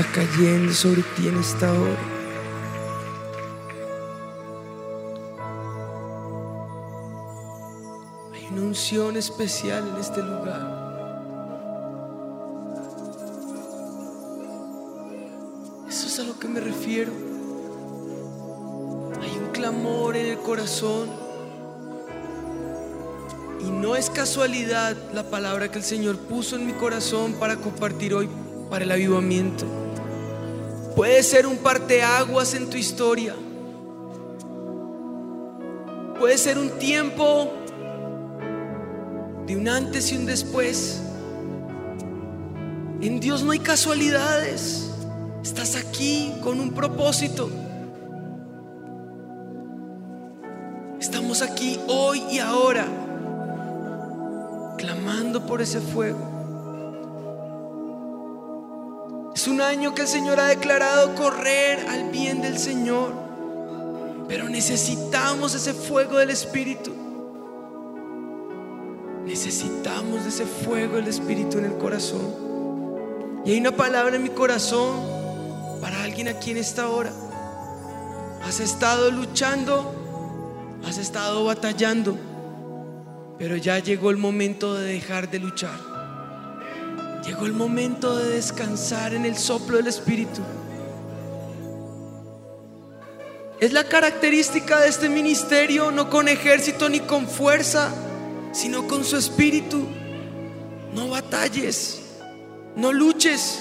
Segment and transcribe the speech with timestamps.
[0.00, 1.98] está cayendo sobre ti en esta hora.
[8.32, 10.78] Hay una unción especial en este lugar.
[15.88, 17.12] Eso es a lo que me refiero.
[19.20, 21.10] Hay un clamor en el corazón.
[23.60, 28.14] Y no es casualidad la palabra que el Señor puso en mi corazón para compartir
[28.14, 28.30] hoy
[28.70, 29.89] para el avivamiento.
[30.96, 33.34] Puede ser un parteaguas en tu historia.
[36.18, 37.50] Puede ser un tiempo
[39.46, 41.00] de un antes y un después.
[43.00, 44.90] En Dios no hay casualidades.
[45.42, 47.50] Estás aquí con un propósito.
[51.00, 52.84] Estamos aquí hoy y ahora,
[54.76, 56.29] clamando por ese fuego.
[59.40, 63.14] Es un año que el Señor ha declarado correr al bien del Señor.
[64.28, 66.92] Pero necesitamos ese fuego del Espíritu.
[69.24, 72.20] Necesitamos ese fuego del Espíritu en el corazón.
[73.46, 75.00] Y hay una palabra en mi corazón
[75.80, 77.10] para alguien aquí en esta hora.
[78.44, 79.90] Has estado luchando,
[80.86, 82.14] has estado batallando,
[83.38, 85.89] pero ya llegó el momento de dejar de luchar.
[87.24, 90.40] Llegó el momento de descansar en el soplo del Espíritu.
[93.60, 97.92] Es la característica de este ministerio, no con ejército ni con fuerza,
[98.52, 99.86] sino con su espíritu.
[100.94, 102.00] No batalles,
[102.74, 103.60] no luches.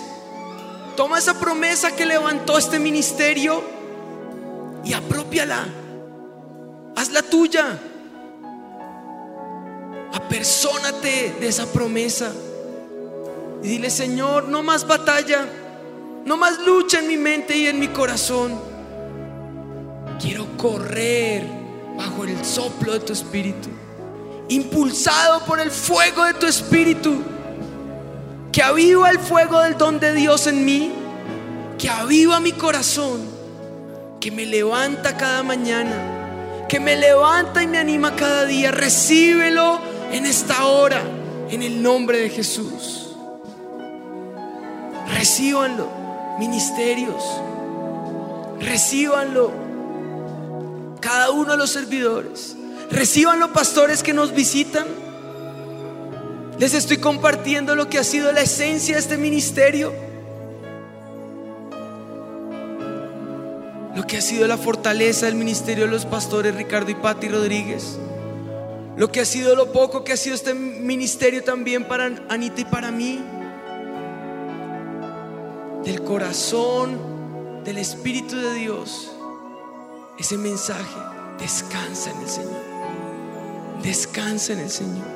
[0.95, 3.61] Toma esa promesa que levantó este ministerio
[4.85, 5.67] y apropiala.
[6.95, 7.77] Hazla tuya.
[10.13, 12.31] Apersónate de esa promesa.
[13.63, 15.45] Y dile, Señor, no más batalla,
[16.25, 18.59] no más lucha en mi mente y en mi corazón.
[20.20, 21.43] Quiero correr
[21.98, 23.69] bajo el soplo de tu espíritu,
[24.48, 27.21] impulsado por el fuego de tu espíritu,
[28.52, 30.92] que aviva el fuego del don de Dios en mí,
[31.77, 33.21] que aviva mi corazón,
[34.19, 38.71] que me levanta cada mañana, que me levanta y me anima cada día.
[38.71, 39.80] Recíbelo
[40.11, 41.02] en esta hora,
[41.49, 43.08] en el nombre de Jesús.
[45.14, 45.87] Recíbanlo,
[46.39, 47.23] ministerios.
[48.59, 49.52] Recíbanlo,
[50.99, 52.55] cada uno de los servidores.
[52.92, 54.86] Reciban pastores que nos visitan.
[56.58, 59.93] Les estoy compartiendo lo que ha sido la esencia de este ministerio.
[63.95, 67.98] Lo que ha sido la fortaleza del ministerio de los pastores Ricardo y Patti Rodríguez.
[68.98, 72.65] Lo que ha sido lo poco que ha sido este ministerio también para Anita y
[72.65, 73.19] para mí
[75.89, 79.10] del corazón del Espíritu de Dios,
[80.20, 81.00] ese mensaje,
[81.39, 82.61] descansa en el Señor.
[83.82, 85.08] Descansa en el Señor.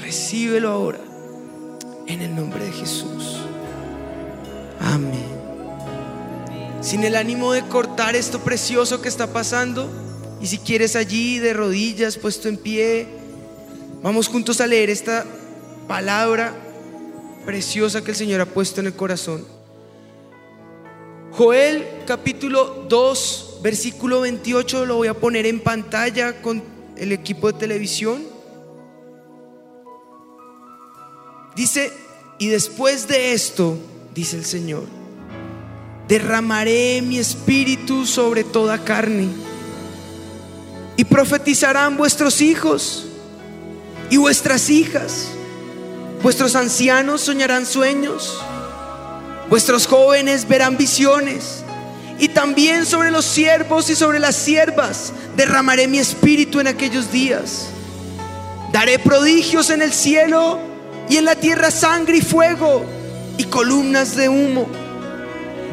[0.00, 0.98] Recíbelo ahora
[2.08, 3.42] en el nombre de Jesús.
[4.80, 5.24] Amén.
[6.80, 9.88] Sin el ánimo de cortar esto precioso que está pasando,
[10.40, 13.06] y si quieres allí de rodillas, puesto en pie,
[14.02, 15.24] vamos juntos a leer esta
[15.86, 16.52] palabra
[17.46, 19.61] preciosa que el Señor ha puesto en el corazón.
[21.34, 26.62] Joel capítulo 2, versículo 28, lo voy a poner en pantalla con
[26.94, 28.22] el equipo de televisión.
[31.56, 31.90] Dice,
[32.38, 33.78] y después de esto,
[34.14, 34.84] dice el Señor,
[36.06, 39.28] derramaré mi espíritu sobre toda carne
[40.98, 43.06] y profetizarán vuestros hijos
[44.10, 45.28] y vuestras hijas.
[46.22, 48.38] Vuestros ancianos soñarán sueños
[49.48, 51.62] Vuestros jóvenes verán visiones.
[52.18, 57.66] Y también sobre los siervos y sobre las siervas derramaré mi espíritu en aquellos días.
[58.72, 60.58] Daré prodigios en el cielo
[61.08, 62.84] y en la tierra sangre y fuego
[63.38, 64.66] y columnas de humo.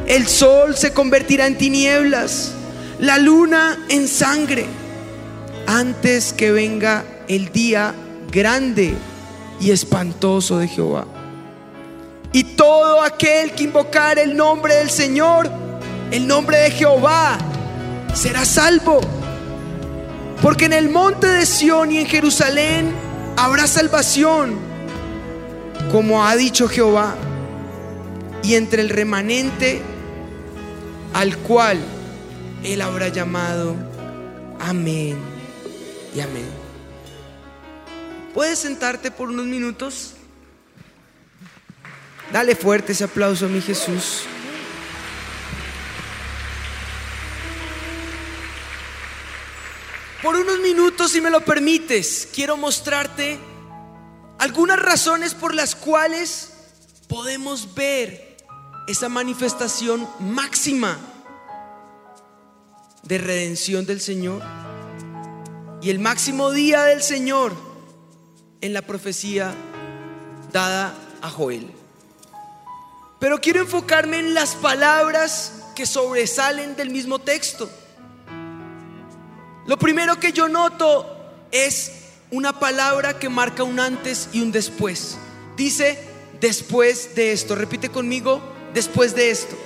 [0.08, 2.54] El sol se convertirá en tinieblas,
[3.00, 4.66] la luna en sangre,
[5.68, 7.94] antes que venga el día
[8.32, 8.96] grande
[9.62, 11.06] y espantoso de Jehová.
[12.32, 15.50] Y todo aquel que invocar el nombre del Señor,
[16.12, 17.38] el nombre de Jehová,
[18.14, 19.02] será salvo.
[20.42, 22.94] Porque en el monte de Sión y en Jerusalén
[23.36, 24.58] habrá salvación,
[25.92, 27.16] como ha dicho Jehová.
[28.44, 29.82] Y entre el remanente
[31.14, 31.80] al cual
[32.64, 33.76] Él habrá llamado.
[34.60, 35.18] Amén
[36.16, 36.46] y amén.
[38.34, 40.14] ¿Puedes sentarte por unos minutos?
[42.32, 44.24] Dale fuerte ese aplauso a mi Jesús.
[50.22, 53.40] Por unos minutos, si me lo permites, quiero mostrarte
[54.38, 56.52] algunas razones por las cuales
[57.08, 58.38] podemos ver
[58.88, 61.00] esa manifestación máxima
[63.04, 64.44] de redención del Señor
[65.82, 67.54] y el máximo día del Señor
[68.62, 69.54] en la profecía
[70.52, 71.79] dada a Joel.
[73.20, 77.70] Pero quiero enfocarme en las palabras que sobresalen del mismo texto.
[79.66, 81.06] Lo primero que yo noto
[81.52, 81.92] es
[82.32, 85.18] una palabra que marca un antes y un después.
[85.58, 86.00] Dice,
[86.40, 87.56] después de esto.
[87.56, 88.42] Repite conmigo,
[88.74, 89.58] después de esto.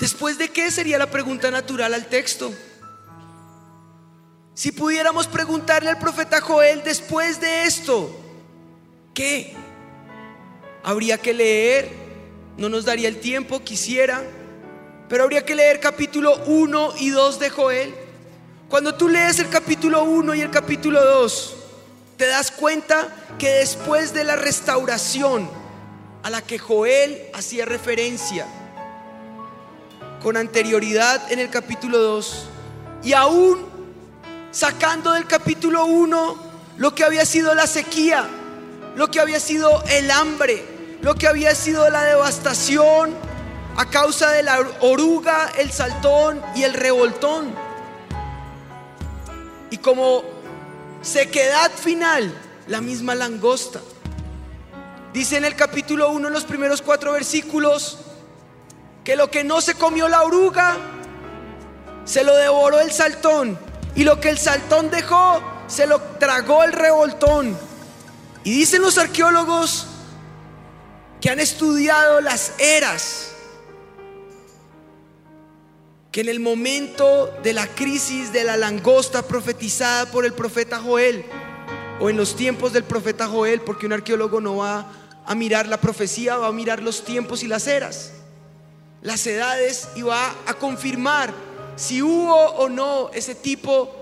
[0.00, 2.52] ¿Después de qué sería la pregunta natural al texto?
[4.54, 8.10] Si pudiéramos preguntarle al profeta Joel, después de esto,
[9.14, 9.56] ¿qué?
[10.82, 11.90] Habría que leer,
[12.56, 14.22] no nos daría el tiempo, quisiera,
[15.08, 17.94] pero habría que leer capítulo 1 y 2 de Joel.
[18.68, 21.56] Cuando tú lees el capítulo 1 y el capítulo 2,
[22.16, 23.08] te das cuenta
[23.38, 25.48] que después de la restauración
[26.22, 28.46] a la que Joel hacía referencia
[30.22, 32.46] con anterioridad en el capítulo 2,
[33.04, 33.66] y aún
[34.50, 36.36] sacando del capítulo 1
[36.76, 38.28] lo que había sido la sequía,
[38.98, 40.64] lo que había sido el hambre,
[41.02, 43.14] lo que había sido la devastación
[43.76, 47.54] a causa de la oruga, el saltón y el revoltón.
[49.70, 50.24] Y como
[51.00, 52.34] sequedad final,
[52.66, 53.80] la misma langosta.
[55.12, 57.98] Dice en el capítulo 1, en los primeros cuatro versículos,
[59.04, 60.76] que lo que no se comió la oruga,
[62.04, 63.60] se lo devoró el saltón.
[63.94, 67.67] Y lo que el saltón dejó, se lo tragó el revoltón.
[68.44, 69.86] Y dicen los arqueólogos
[71.20, 73.32] que han estudiado las eras,
[76.12, 81.24] que en el momento de la crisis de la langosta profetizada por el profeta Joel,
[82.00, 84.86] o en los tiempos del profeta Joel, porque un arqueólogo no va
[85.26, 88.12] a mirar la profecía, va a mirar los tiempos y las eras,
[89.02, 91.34] las edades y va a confirmar
[91.76, 93.94] si hubo o no ese tipo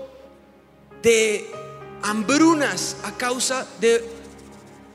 [1.01, 1.51] de
[2.01, 4.16] hambrunas a causa de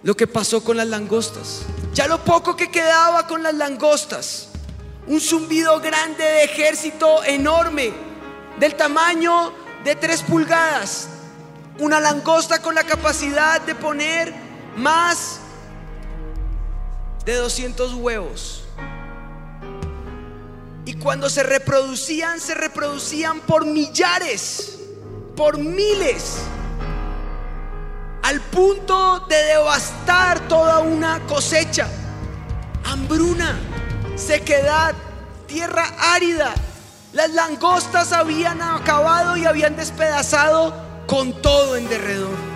[0.02, 1.62] lo que pasó con las langostas.
[1.94, 4.48] Ya lo poco que quedaba con las langostas,
[5.06, 7.92] un zumbido grande de ejército enorme,
[8.58, 9.52] del tamaño
[9.84, 11.08] de tres pulgadas,
[11.78, 14.34] una langosta con la capacidad de poner
[14.76, 15.40] más
[17.24, 18.64] de 200 huevos.
[20.84, 24.78] Y cuando se reproducían, se reproducían por millares,
[25.36, 26.38] por miles
[28.22, 31.88] al punto de devastar toda una cosecha.
[32.84, 33.58] Hambruna,
[34.16, 34.94] sequedad,
[35.46, 36.54] tierra árida.
[37.12, 40.74] Las langostas habían acabado y habían despedazado
[41.06, 42.52] con todo en derredor.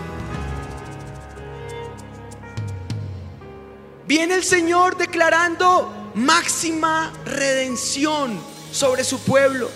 [4.07, 8.39] Viene el Señor declarando máxima redención
[8.71, 9.69] sobre su pueblo.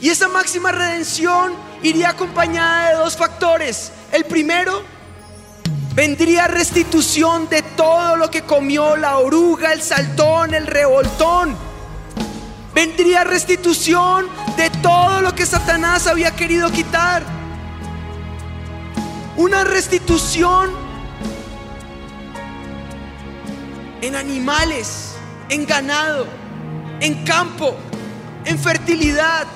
[0.00, 1.52] Y esa máxima redención
[1.82, 3.90] iría acompañada de dos factores.
[4.12, 4.82] El primero,
[5.94, 11.56] vendría restitución de todo lo que comió la oruga, el saltón, el revoltón.
[12.72, 17.24] Vendría restitución de todo lo que Satanás había querido quitar.
[19.36, 20.70] Una restitución
[24.00, 25.14] en animales,
[25.48, 26.26] en ganado,
[27.00, 27.74] en campo,
[28.44, 29.46] en fertilidad,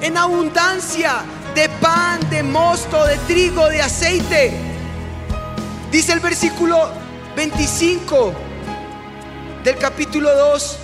[0.00, 1.22] en abundancia
[1.54, 4.52] de pan, de mosto, de trigo, de aceite.
[5.90, 6.90] Dice el versículo
[7.36, 8.32] 25
[9.64, 10.78] del capítulo 2.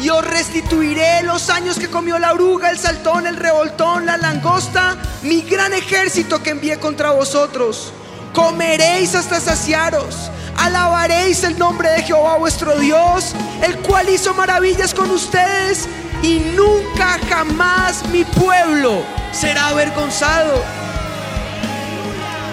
[0.00, 4.96] Y os restituiré los años que comió la oruga, el saltón, el revoltón, la langosta,
[5.22, 7.92] mi gran ejército que envié contra vosotros.
[8.32, 10.30] Comeréis hasta saciaros.
[10.56, 15.88] Alabaréis el nombre de Jehová vuestro Dios, el cual hizo maravillas con ustedes
[16.24, 20.64] y nunca jamás mi pueblo será avergonzado.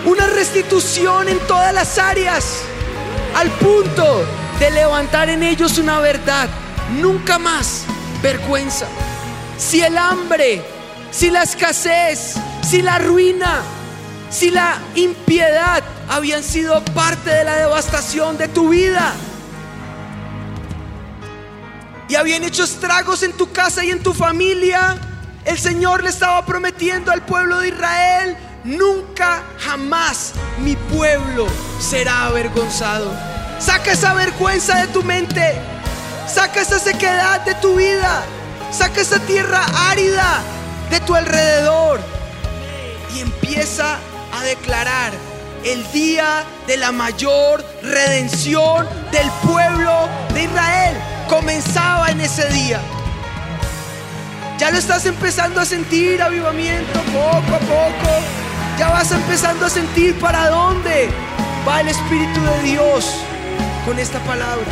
[0.05, 2.63] Una restitución en todas las áreas,
[3.33, 4.25] al punto
[4.59, 6.49] de levantar en ellos una verdad.
[6.99, 7.85] Nunca más
[8.21, 8.87] vergüenza.
[9.57, 10.61] Si el hambre,
[11.09, 13.61] si la escasez, si la ruina,
[14.29, 19.13] si la impiedad habían sido parte de la devastación de tu vida,
[22.11, 24.97] y habían hecho estragos en tu casa y en tu familia,
[25.45, 31.47] el Señor le estaba prometiendo al pueblo de Israel, nunca jamás mi pueblo
[31.79, 33.09] será avergonzado.
[33.59, 35.53] Saca esa vergüenza de tu mente,
[36.27, 38.23] saca esa sequedad de tu vida,
[38.73, 40.41] saca esa tierra árida
[40.89, 42.01] de tu alrededor
[43.15, 43.99] y empieza
[44.33, 45.13] a declarar
[45.63, 51.10] el día de la mayor redención del pueblo de Israel.
[51.31, 52.81] Comenzaba en ese día.
[54.59, 58.09] Ya lo estás empezando a sentir, avivamiento, poco a poco.
[58.77, 61.09] Ya vas empezando a sentir para dónde
[61.65, 63.15] va el Espíritu de Dios
[63.85, 64.67] con esta palabra.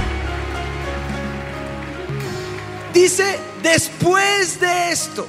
[2.93, 5.27] Dice, después de esto,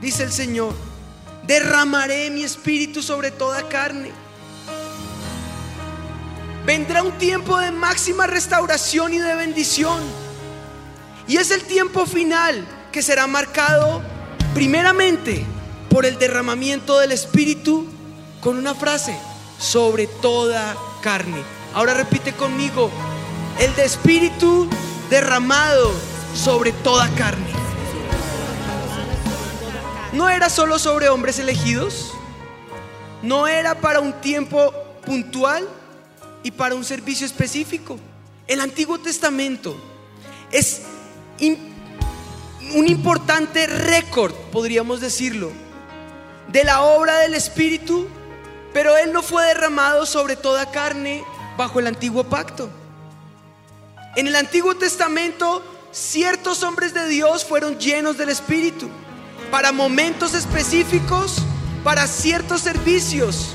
[0.00, 0.74] dice el Señor,
[1.44, 4.10] derramaré mi espíritu sobre toda carne.
[6.66, 10.27] Vendrá un tiempo de máxima restauración y de bendición.
[11.28, 14.02] Y es el tiempo final que será marcado
[14.54, 15.44] primeramente
[15.90, 17.86] por el derramamiento del espíritu
[18.40, 19.14] con una frase,
[19.58, 21.42] sobre toda carne.
[21.74, 22.90] Ahora repite conmigo,
[23.58, 24.68] el de espíritu
[25.10, 25.92] derramado
[26.34, 27.46] sobre toda carne.
[30.12, 32.14] No era solo sobre hombres elegidos,
[33.22, 34.72] no era para un tiempo
[35.04, 35.68] puntual
[36.42, 37.98] y para un servicio específico.
[38.46, 39.76] El Antiguo Testamento
[40.50, 40.82] es
[41.40, 45.50] un importante récord, podríamos decirlo,
[46.48, 48.08] de la obra del Espíritu,
[48.72, 51.24] pero Él no fue derramado sobre toda carne
[51.56, 52.70] bajo el antiguo pacto.
[54.16, 58.88] En el Antiguo Testamento, ciertos hombres de Dios fueron llenos del Espíritu
[59.50, 61.36] para momentos específicos,
[61.84, 63.54] para ciertos servicios.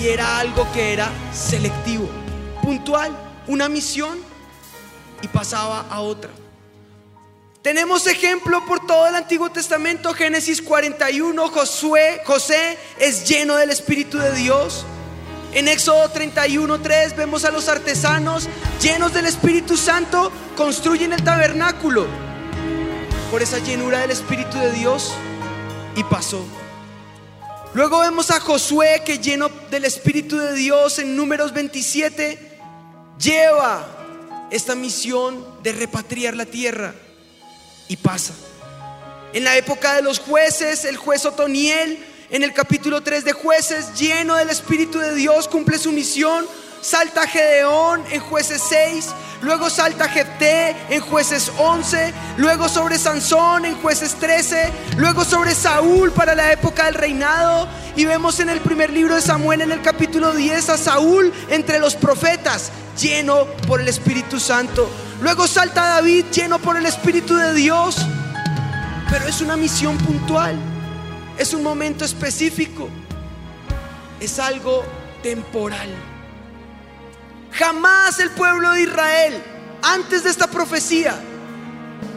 [0.00, 2.08] Y era algo que era selectivo,
[2.62, 3.16] puntual,
[3.46, 4.18] una misión
[5.22, 6.30] y pasaba a otra.
[7.62, 14.16] Tenemos ejemplo por todo el Antiguo Testamento, Génesis 41, Josué, José es lleno del Espíritu
[14.16, 14.86] de Dios.
[15.52, 18.48] En Éxodo 31, 3 vemos a los artesanos
[18.80, 22.06] llenos del Espíritu Santo, construyen el tabernáculo
[23.30, 25.12] por esa llenura del Espíritu de Dios
[25.96, 26.42] y pasó.
[27.74, 32.58] Luego vemos a Josué que lleno del Espíritu de Dios en números 27
[33.18, 33.86] lleva
[34.50, 36.94] esta misión de repatriar la tierra
[37.90, 38.32] y pasa.
[39.32, 41.98] En la época de los jueces, el juez Otoniel
[42.30, 46.46] en el capítulo 3 de jueces, lleno del Espíritu de Dios, cumple su misión,
[46.80, 53.74] salta Gedeón en jueces 6, Luego salta Jefté en jueces 11, luego sobre Sansón en
[53.80, 57.66] jueces 13, luego sobre Saúl para la época del reinado.
[57.96, 61.78] Y vemos en el primer libro de Samuel en el capítulo 10 a Saúl entre
[61.78, 62.70] los profetas,
[63.00, 64.90] lleno por el Espíritu Santo.
[65.22, 67.96] Luego salta David lleno por el Espíritu de Dios.
[69.10, 70.54] Pero es una misión puntual,
[71.38, 72.88] es un momento específico,
[74.20, 74.84] es algo
[75.22, 76.09] temporal.
[77.52, 79.42] Jamás el pueblo de Israel,
[79.82, 81.14] antes de esta profecía,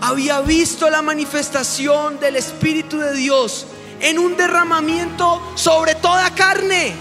[0.01, 3.65] había visto la manifestación del Espíritu de Dios
[3.99, 6.93] en un derramamiento sobre toda carne.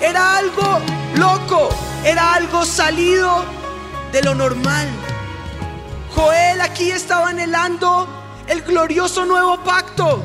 [0.00, 0.80] Era algo
[1.14, 1.68] loco,
[2.04, 3.44] era algo salido
[4.10, 4.88] de lo normal.
[6.14, 8.08] Joel aquí estaba anhelando
[8.48, 10.22] el glorioso nuevo pacto,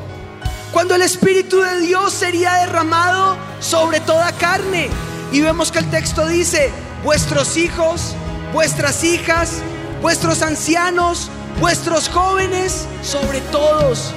[0.72, 4.90] cuando el Espíritu de Dios sería derramado sobre toda carne.
[5.32, 6.72] Y vemos que el texto dice,
[7.04, 8.14] vuestros hijos,
[8.52, 9.60] vuestras hijas,
[10.00, 14.12] vuestros ancianos, vuestros jóvenes, sobre todos,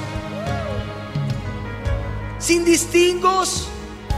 [2.40, 3.68] sin distingos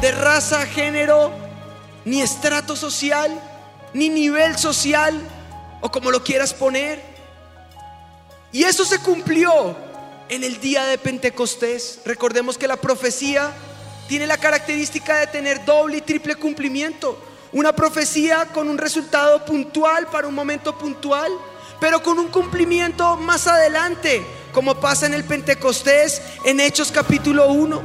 [0.01, 1.31] de raza, género,
[2.05, 3.31] ni estrato social,
[3.93, 5.19] ni nivel social,
[5.81, 7.01] o como lo quieras poner.
[8.51, 9.75] Y eso se cumplió
[10.29, 11.99] en el día de Pentecostés.
[12.05, 13.51] Recordemos que la profecía
[14.07, 17.17] tiene la característica de tener doble y triple cumplimiento.
[17.53, 21.31] Una profecía con un resultado puntual para un momento puntual,
[21.79, 27.79] pero con un cumplimiento más adelante, como pasa en el Pentecostés, en Hechos capítulo 1.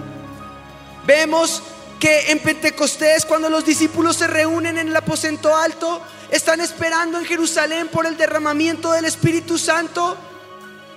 [1.06, 1.62] Vemos
[2.00, 7.26] que en Pentecostés, cuando los discípulos se reúnen en el aposento alto, están esperando en
[7.26, 10.16] Jerusalén por el derramamiento del Espíritu Santo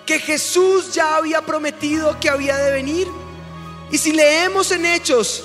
[0.06, 3.08] que Jesús ya había prometido que había de venir.
[3.92, 5.44] Y si leemos en Hechos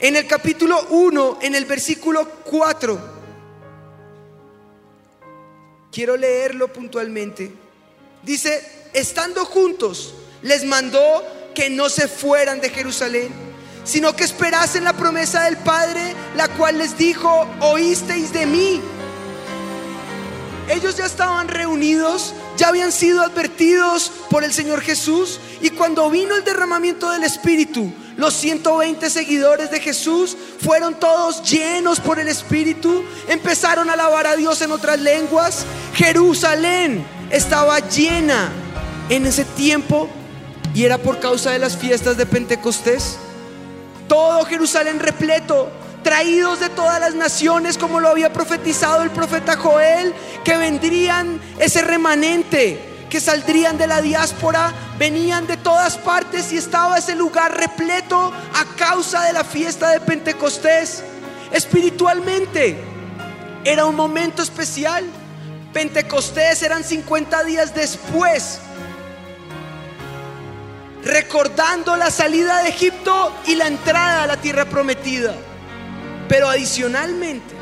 [0.00, 3.00] En el capítulo 1, en el versículo 4,
[5.90, 7.52] quiero leerlo puntualmente.
[8.22, 13.30] Dice, estando juntos, les mandó que no se fueran de Jerusalén,
[13.82, 18.80] sino que esperasen la promesa del Padre, la cual les dijo, oísteis de mí.
[20.68, 26.36] Ellos ya estaban reunidos, ya habían sido advertidos por el Señor Jesús, y cuando vino
[26.36, 33.04] el derramamiento del Espíritu, los 120 seguidores de Jesús fueron todos llenos por el Espíritu,
[33.28, 35.64] empezaron a alabar a Dios en otras lenguas.
[35.94, 38.50] Jerusalén estaba llena
[39.08, 40.10] en ese tiempo
[40.74, 43.16] Y era por causa de las fiestas de Pentecostés.
[44.08, 45.70] Todo Jerusalén repleto,
[46.02, 50.12] traídos de todas las naciones, como lo había profetizado el profeta Joel,
[50.44, 56.98] que vendrían ese remanente, que saldrían de la diáspora, venían de todas partes y estaba
[56.98, 61.04] ese lugar repleto a causa de la fiesta de Pentecostés.
[61.52, 62.76] Espiritualmente
[63.64, 65.04] era un momento especial.
[65.72, 68.60] Pentecostés eran 50 días después
[71.04, 75.34] recordando la salida de Egipto y la entrada a la tierra prometida.
[76.28, 77.54] Pero adicionalmente,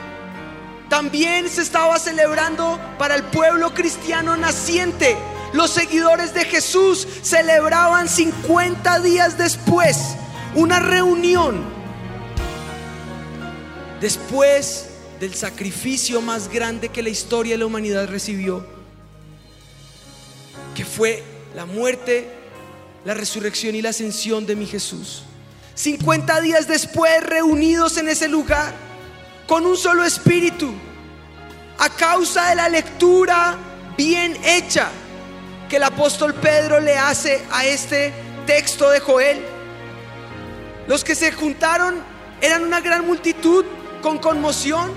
[0.88, 5.16] también se estaba celebrando para el pueblo cristiano naciente.
[5.56, 10.14] Los seguidores de Jesús celebraban 50 días después
[10.54, 11.64] una reunión.
[13.98, 18.66] Después del sacrificio más grande que la historia de la humanidad recibió,
[20.74, 22.28] que fue la muerte
[23.06, 25.22] la resurrección y la ascensión de mi Jesús.
[25.74, 28.74] 50 días después, reunidos en ese lugar,
[29.46, 30.70] con un solo espíritu,
[31.78, 33.56] a causa de la lectura
[33.96, 34.90] bien hecha
[35.68, 38.12] que el apóstol Pedro le hace a este
[38.46, 39.44] texto de Joel.
[40.86, 42.02] Los que se juntaron
[42.40, 43.64] eran una gran multitud
[44.02, 44.92] con conmoción,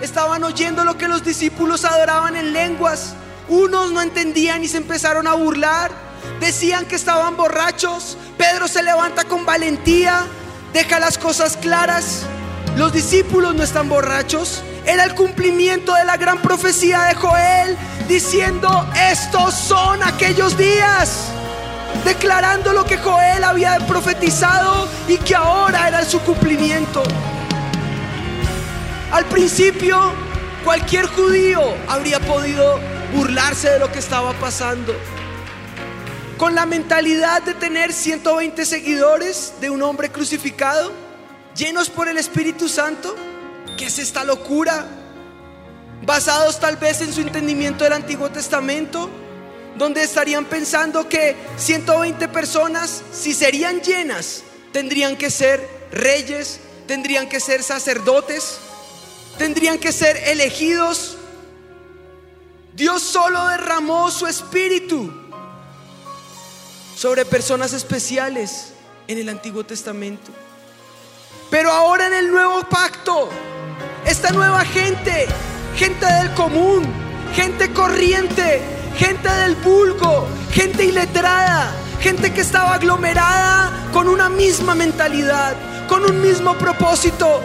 [0.00, 3.14] estaban oyendo lo que los discípulos adoraban en lenguas.
[3.48, 6.08] Unos no entendían y se empezaron a burlar
[6.40, 8.16] decían que estaban borrachos.
[8.36, 10.26] Pedro se levanta con valentía,
[10.72, 12.22] deja las cosas claras.
[12.78, 14.62] Los discípulos no están borrachos.
[14.86, 21.24] Era el cumplimiento de la gran profecía de Joel, diciendo, estos son aquellos días.
[22.04, 27.02] Declarando lo que Joel había profetizado y que ahora era su cumplimiento.
[29.10, 30.12] Al principio,
[30.64, 32.78] cualquier judío habría podido
[33.12, 34.94] burlarse de lo que estaba pasando
[36.36, 41.07] con la mentalidad de tener 120 seguidores de un hombre crucificado,
[41.58, 43.14] llenos por el Espíritu Santo?
[43.76, 44.86] ¿Qué es esta locura?
[46.06, 49.10] Basados tal vez en su entendimiento del Antiguo Testamento,
[49.76, 57.40] donde estarían pensando que 120 personas, si serían llenas, tendrían que ser reyes, tendrían que
[57.40, 58.58] ser sacerdotes,
[59.36, 61.16] tendrían que ser elegidos.
[62.74, 65.12] Dios solo derramó su espíritu
[66.96, 68.68] sobre personas especiales
[69.08, 70.30] en el Antiguo Testamento.
[71.50, 73.30] Pero ahora en el nuevo pacto,
[74.04, 75.26] esta nueva gente,
[75.76, 76.86] gente del común,
[77.34, 78.62] gente corriente,
[78.96, 85.54] gente del vulgo, gente iletrada, gente que estaba aglomerada con una misma mentalidad,
[85.88, 87.42] con un mismo propósito,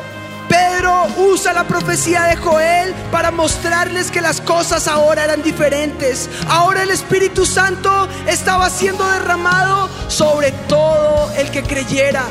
[0.49, 6.29] Pedro usa la profecía de Joel para mostrarles que las cosas ahora eran diferentes.
[6.47, 12.23] Ahora el Espíritu Santo estaba siendo derramado sobre todo el que creyera.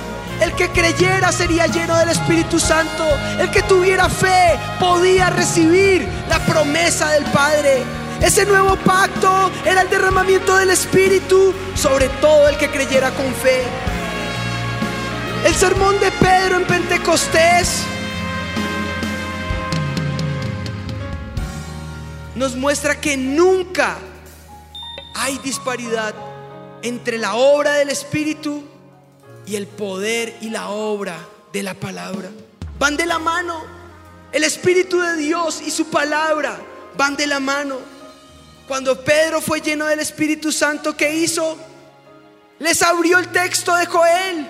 [0.42, 3.06] El que creyera sería lleno del Espíritu Santo.
[3.38, 7.84] El que tuviera fe podía recibir la promesa del Padre.
[8.20, 13.62] Ese nuevo pacto era el derramamiento del Espíritu sobre todo el que creyera con fe.
[15.46, 17.84] El sermón de Pedro en Pentecostés
[22.34, 23.96] nos muestra que nunca
[25.14, 26.14] hay disparidad
[26.82, 28.71] entre la obra del Espíritu
[29.46, 31.16] y el poder y la obra
[31.52, 32.30] de la palabra.
[32.78, 33.62] Van de la mano.
[34.32, 36.58] El Espíritu de Dios y su palabra
[36.96, 37.78] van de la mano.
[38.66, 41.58] Cuando Pedro fue lleno del Espíritu Santo, ¿qué hizo?
[42.58, 44.46] Les abrió el texto de Joel,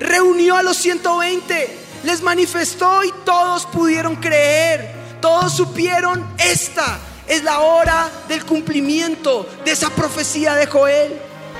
[0.00, 7.60] reunió a los 120, les manifestó y todos pudieron creer, todos supieron esta es la
[7.60, 11.12] hora del cumplimiento de esa profecía de Joel.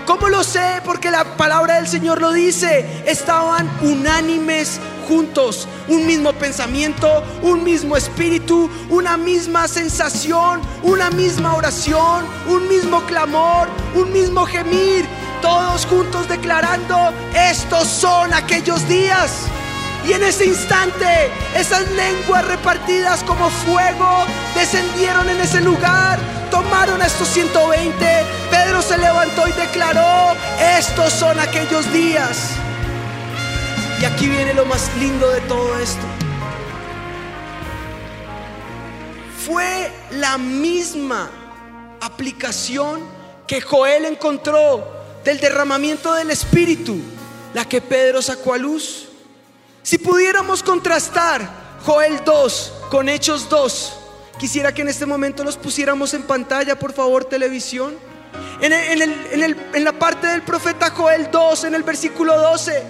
[0.06, 0.82] ¿Cómo lo sé?
[0.84, 3.02] Porque la palabra del Señor lo dice.
[3.06, 12.24] Estaban unánimes juntos, un mismo pensamiento, un mismo espíritu, una misma sensación, una misma oración,
[12.48, 15.06] un mismo clamor, un mismo gemir,
[15.40, 19.46] todos juntos declarando, estos son aquellos días.
[20.06, 26.18] Y en ese instante, esas lenguas repartidas como fuego descendieron en ese lugar,
[26.50, 28.06] tomaron a estos 120.
[28.50, 30.36] Pedro se levantó y declaró,
[30.78, 32.50] estos son aquellos días.
[34.00, 36.02] Y aquí viene lo más lindo de todo esto.
[39.46, 41.30] Fue la misma
[42.00, 43.00] aplicación
[43.46, 44.86] que Joel encontró
[45.24, 47.00] del derramamiento del Espíritu,
[47.54, 49.03] la que Pedro sacó a luz.
[49.84, 51.46] Si pudiéramos contrastar
[51.84, 53.92] Joel 2 con Hechos 2,
[54.38, 57.94] quisiera que en este momento los pusiéramos en pantalla, por favor, televisión.
[58.62, 62.82] en, en la parte del profeta Joel 2, en el versículo 12.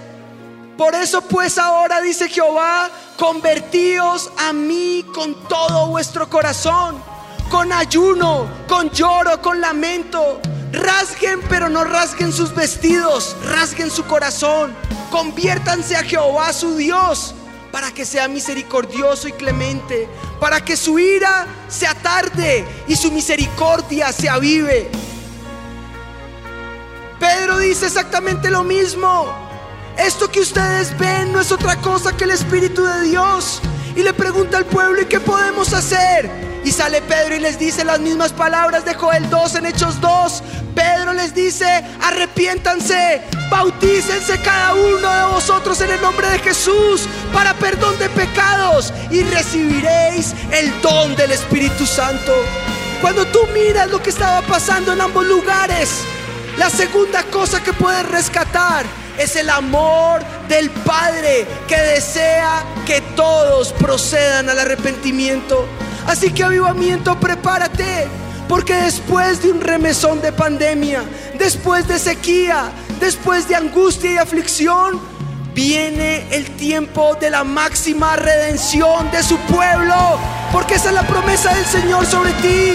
[0.79, 7.03] Por eso pues ahora dice Jehová, convertíos a mí con todo vuestro corazón,
[7.51, 10.41] con ayuno, con lloro, con lamento.
[10.75, 14.75] Rasguen, pero no rasguen sus vestidos, rasguen su corazón.
[15.11, 17.35] Conviértanse a Jehová su Dios,
[17.71, 20.09] para que sea misericordioso y clemente,
[20.41, 24.91] para que su ira sea tarde y su misericordia se avive.
[27.21, 29.33] Pedro dice exactamente lo mismo.
[29.97, 33.61] Esto que ustedes ven no es otra cosa que el Espíritu de Dios.
[33.95, 36.54] Y le pregunta al pueblo, ¿y qué podemos hacer?
[36.65, 40.43] Y sale Pedro y les dice las mismas palabras de Joel 2 en Hechos 2.
[40.75, 47.03] Pedro les dice, arrepiéntanse, bautícense cada uno de vosotros en el nombre de Jesús
[47.35, 52.33] para perdón de pecados y recibiréis el don del Espíritu Santo.
[53.03, 55.91] Cuando tú miras lo que estaba pasando en ambos lugares,
[56.57, 58.87] la segunda cosa que puedes rescatar
[59.19, 65.69] es el amor del Padre que desea que todos procedan al arrepentimiento.
[66.07, 68.07] Así que avivamiento, prepárate,
[68.49, 71.03] porque después de un remesón de pandemia,
[71.39, 75.01] después de sequía, después de angustia y aflicción,
[75.55, 79.95] viene el tiempo de la máxima redención de su pueblo,
[80.53, 82.73] porque esa es la promesa del Señor sobre ti.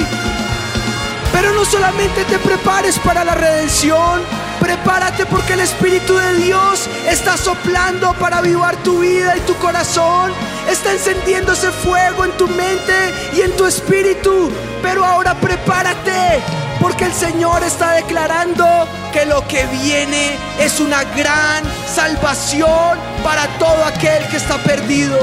[1.32, 4.22] Pero no solamente te prepares para la redención,
[4.60, 10.34] Prepárate porque el Espíritu de Dios está soplando para avivar tu vida y tu corazón.
[10.70, 14.52] Está encendiéndose fuego en tu mente y en tu espíritu.
[14.82, 16.42] Pero ahora prepárate
[16.80, 18.66] porque el Señor está declarando
[19.14, 25.18] que lo que viene es una gran salvación para todo aquel que está perdido,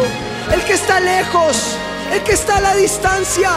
[0.52, 1.76] el que está lejos,
[2.12, 3.50] el que está a la distancia,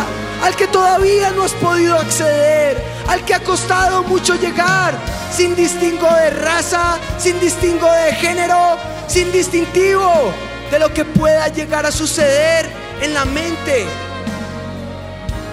[0.44, 4.94] al que todavía no has podido acceder, al que ha costado mucho llegar,
[5.32, 10.34] sin distingo de raza, sin distingo de género, sin distintivo
[10.72, 12.70] de lo que pueda llegar a suceder
[13.02, 13.86] en la mente.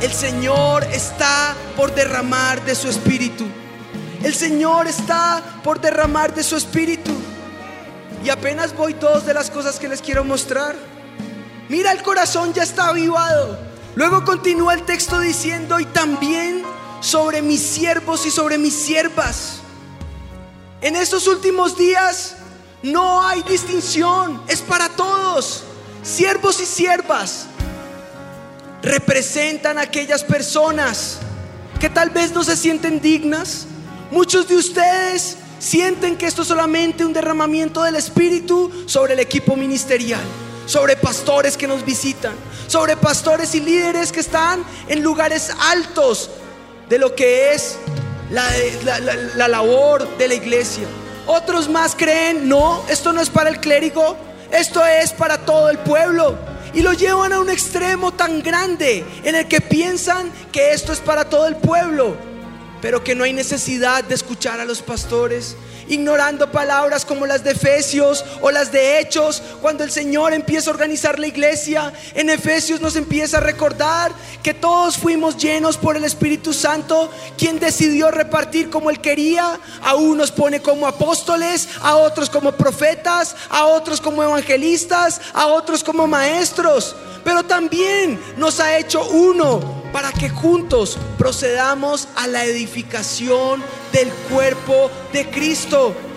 [0.01, 3.47] El Señor está por derramar de su espíritu.
[4.23, 7.13] El Señor está por derramar de su espíritu.
[8.25, 10.75] Y apenas voy dos de las cosas que les quiero mostrar.
[11.69, 13.59] Mira, el corazón ya está avivado.
[13.95, 16.63] Luego continúa el texto diciendo, y también
[17.01, 19.61] sobre mis siervos y sobre mis siervas.
[20.81, 22.37] En estos últimos días
[22.83, 25.65] no hay distinción, es para todos.
[26.03, 27.47] Siervos y siervas
[28.83, 31.19] representan a aquellas personas
[31.81, 33.67] que tal vez no se sienten dignas.
[34.11, 39.57] Muchos de ustedes sienten que esto es solamente un derramamiento del Espíritu sobre el equipo
[39.57, 40.23] ministerial,
[40.67, 42.35] sobre pastores que nos visitan,
[42.67, 46.31] sobre pastores y líderes que están en lugares altos
[46.89, 47.79] de lo que es
[48.31, 50.87] la, labor de la iglesia.
[51.27, 54.17] Otros más creen, no, esto no es para el clérigo,
[54.51, 56.37] esto es para todo el pueblo.
[56.75, 61.01] Y lo llevan a un extremo tan grande en el que piensan que esto es
[61.01, 62.17] para todo el pueblo,
[62.83, 65.57] pero que no hay necesidad de escuchar a los pastores,
[65.89, 70.75] ignorando palabras como las de Efesios o las de Hechos, cuando el Señor empieza a
[70.75, 76.05] organizar la iglesia, en Efesios nos empieza a recordar que todos fuimos llenos por el
[76.05, 82.31] Espíritu Santo, quien decidió repartir como él quería, a unos pone como apóstoles, a otros
[82.31, 86.95] como profetas, a otros como evangelistas, a otros como maestros,
[87.25, 94.91] pero también nos ha hecho uno para que juntos procedamos a la edificación del cuerpo
[95.13, 95.76] de Cristo,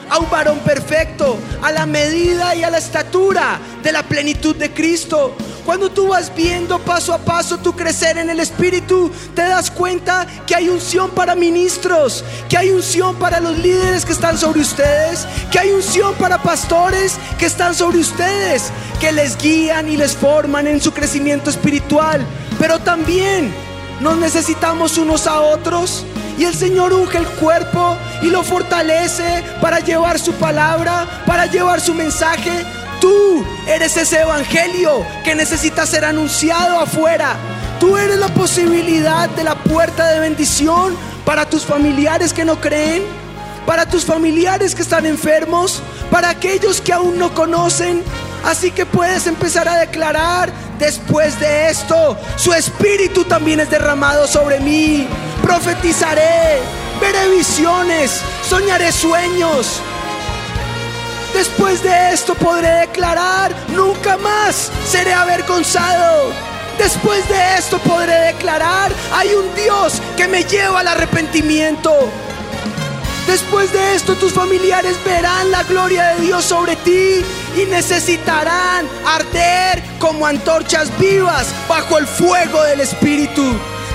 [0.09, 4.73] a un varón perfecto, a la medida y a la estatura de la plenitud de
[4.73, 5.35] Cristo.
[5.65, 10.25] Cuando tú vas viendo paso a paso tu crecer en el Espíritu, te das cuenta
[10.47, 15.27] que hay unción para ministros, que hay unción para los líderes que están sobre ustedes,
[15.51, 20.65] que hay unción para pastores que están sobre ustedes, que les guían y les forman
[20.65, 22.25] en su crecimiento espiritual.
[22.57, 23.53] Pero también
[24.01, 26.03] nos necesitamos unos a otros.
[26.39, 31.81] Y el Señor unge el cuerpo y lo fortalece para llevar su palabra, para llevar
[31.81, 32.65] su mensaje.
[33.01, 37.35] Tú eres ese evangelio que necesita ser anunciado afuera.
[37.81, 43.03] Tú eres la posibilidad de la puerta de bendición para tus familiares que no creen,
[43.65, 48.01] para tus familiares que están enfermos, para aquellos que aún no conocen.
[48.45, 54.61] Así que puedes empezar a declarar Después de esto, su espíritu también es derramado sobre
[54.61, 55.05] mí.
[55.41, 56.61] Profetizaré,
[57.01, 59.81] veré visiones, soñaré sueños.
[61.33, 66.31] Después de esto podré declarar, nunca más seré avergonzado.
[66.77, 71.91] Después de esto podré declarar, hay un Dios que me lleva al arrepentimiento.
[73.27, 77.23] Después de esto tus familiares verán la gloria de Dios sobre ti
[77.59, 83.43] y necesitarán arder como antorchas vivas bajo el fuego del Espíritu.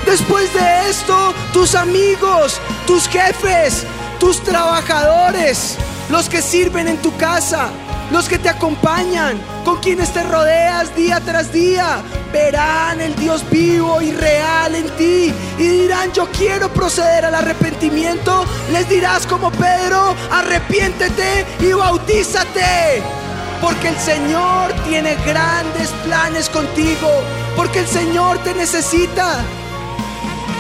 [0.05, 3.87] Después de esto tus amigos, tus jefes,
[4.19, 5.77] tus trabajadores,
[6.11, 7.71] los que sirven en tu casa,
[8.11, 14.03] los que te acompañan, con quienes te rodeas día tras día, verán el Dios vivo
[14.03, 18.45] y real en ti y dirán, yo quiero proceder al arrepentimiento.
[18.73, 23.24] Les dirás como Pedro, arrepiéntete y bautízate.
[23.65, 27.09] Porque el Señor tiene grandes planes contigo.
[27.57, 29.43] Porque el Señor te necesita.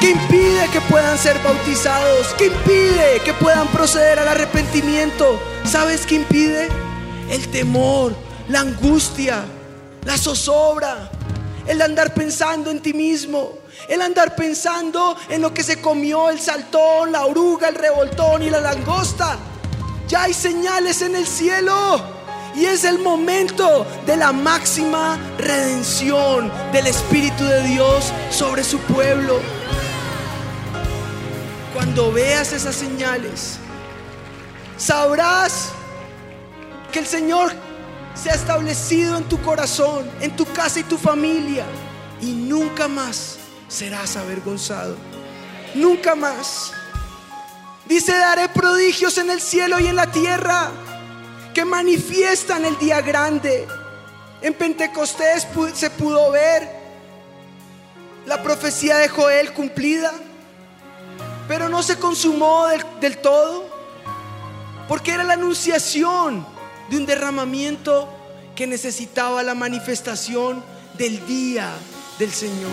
[0.00, 2.28] ¿Qué impide que puedan ser bautizados?
[2.38, 5.38] ¿Qué impide que puedan proceder al arrepentimiento?
[5.70, 6.68] ¿Sabes qué impide?
[7.28, 8.14] El temor,
[8.48, 9.44] la angustia,
[10.06, 11.10] la zozobra,
[11.66, 16.40] el andar pensando en ti mismo, el andar pensando en lo que se comió el
[16.40, 19.36] saltón, la oruga, el revoltón y la langosta.
[20.08, 22.13] Ya hay señales en el cielo.
[22.54, 29.40] Y es el momento de la máxima redención del Espíritu de Dios sobre su pueblo.
[31.72, 33.58] Cuando veas esas señales,
[34.76, 35.70] sabrás
[36.92, 37.52] que el Señor
[38.14, 41.64] se ha establecido en tu corazón, en tu casa y tu familia.
[42.20, 44.96] Y nunca más serás avergonzado.
[45.74, 46.70] Nunca más.
[47.86, 50.70] Dice, daré prodigios en el cielo y en la tierra
[51.54, 53.66] que manifiestan el día grande.
[54.42, 56.68] En Pentecostés se pudo ver
[58.26, 60.12] la profecía de Joel cumplida,
[61.46, 63.64] pero no se consumó del, del todo,
[64.88, 66.46] porque era la anunciación
[66.90, 68.08] de un derramamiento
[68.54, 70.62] que necesitaba la manifestación
[70.98, 71.70] del día
[72.18, 72.70] del Señor.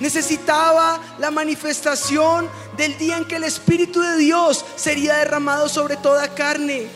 [0.00, 6.34] Necesitaba la manifestación del día en que el Espíritu de Dios sería derramado sobre toda
[6.34, 6.86] carne.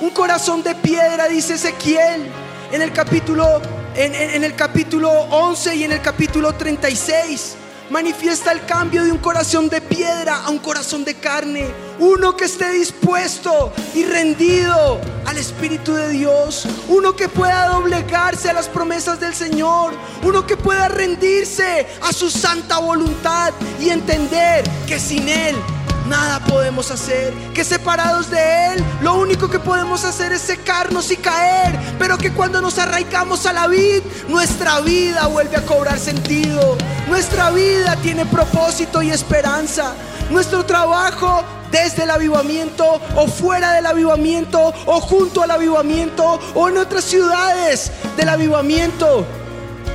[0.00, 2.26] Un corazón de piedra, dice Ezequiel
[2.72, 3.62] en el capítulo,
[3.94, 7.56] en, en el capítulo 11 y en el capítulo 36
[7.90, 11.66] manifiesta el cambio de un corazón de piedra a un corazón de carne.
[11.98, 16.66] Uno que esté dispuesto y rendido al Espíritu de Dios.
[16.88, 19.92] Uno que pueda doblegarse a las promesas del Señor.
[20.24, 25.56] Uno que pueda rendirse a su santa voluntad y entender que sin Él
[26.06, 31.16] nada podemos hacer, que separados de Él, lo único que podemos hacer es secarnos y
[31.16, 36.76] caer, pero que cuando nos arraigamos a la vid, nuestra vida vuelve a cobrar sentido,
[37.08, 39.94] nuestra vida tiene propósito y esperanza,
[40.30, 46.78] nuestro trabajo desde el avivamiento o fuera del avivamiento o junto al avivamiento o en
[46.78, 49.26] otras ciudades del avivamiento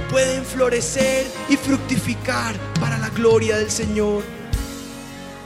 [0.10, 4.39] pueden florecer y fructificar para la gloria del Señor.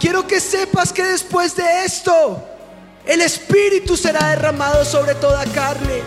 [0.04, 2.38] Quiero que sepas que después de esto,
[3.06, 6.02] el Espíritu será derramado sobre toda carne.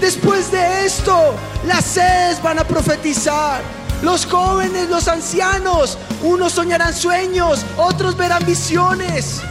[0.00, 1.34] Después de esto,
[1.66, 3.60] las sedes van a profetizar.
[4.00, 9.42] Los jóvenes, los ancianos, unos soñarán sueños, otros verán visiones.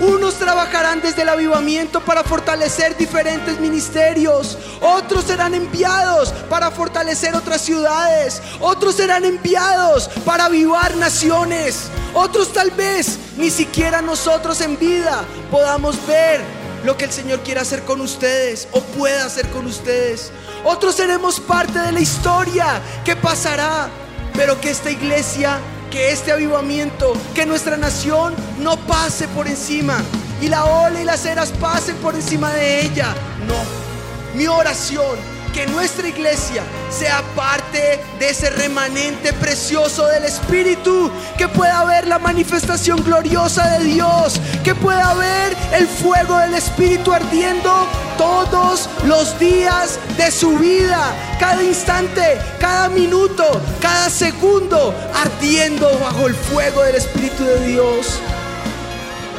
[0.00, 4.56] Unos trabajarán desde el avivamiento para fortalecer diferentes ministerios.
[4.80, 8.40] Otros serán enviados para fortalecer otras ciudades.
[8.60, 11.88] Otros serán enviados para avivar naciones.
[12.14, 16.42] Otros tal vez ni siquiera nosotros en vida podamos ver
[16.84, 20.30] lo que el Señor quiere hacer con ustedes o pueda hacer con ustedes.
[20.64, 23.88] Otros seremos parte de la historia que pasará,
[24.34, 25.58] pero que esta iglesia
[25.90, 29.98] que este avivamiento, que nuestra nación no pase por encima
[30.40, 33.14] y la ola y las eras pasen por encima de ella.
[33.46, 35.16] No, mi oración
[35.52, 43.02] que nuestra iglesia sea parte ese remanente precioso del Espíritu, que pueda ver la manifestación
[43.02, 47.86] gloriosa de Dios, que pueda ver el fuego del Espíritu ardiendo
[48.18, 53.44] todos los días de su vida, cada instante, cada minuto,
[53.80, 58.20] cada segundo, ardiendo bajo el fuego del Espíritu de Dios.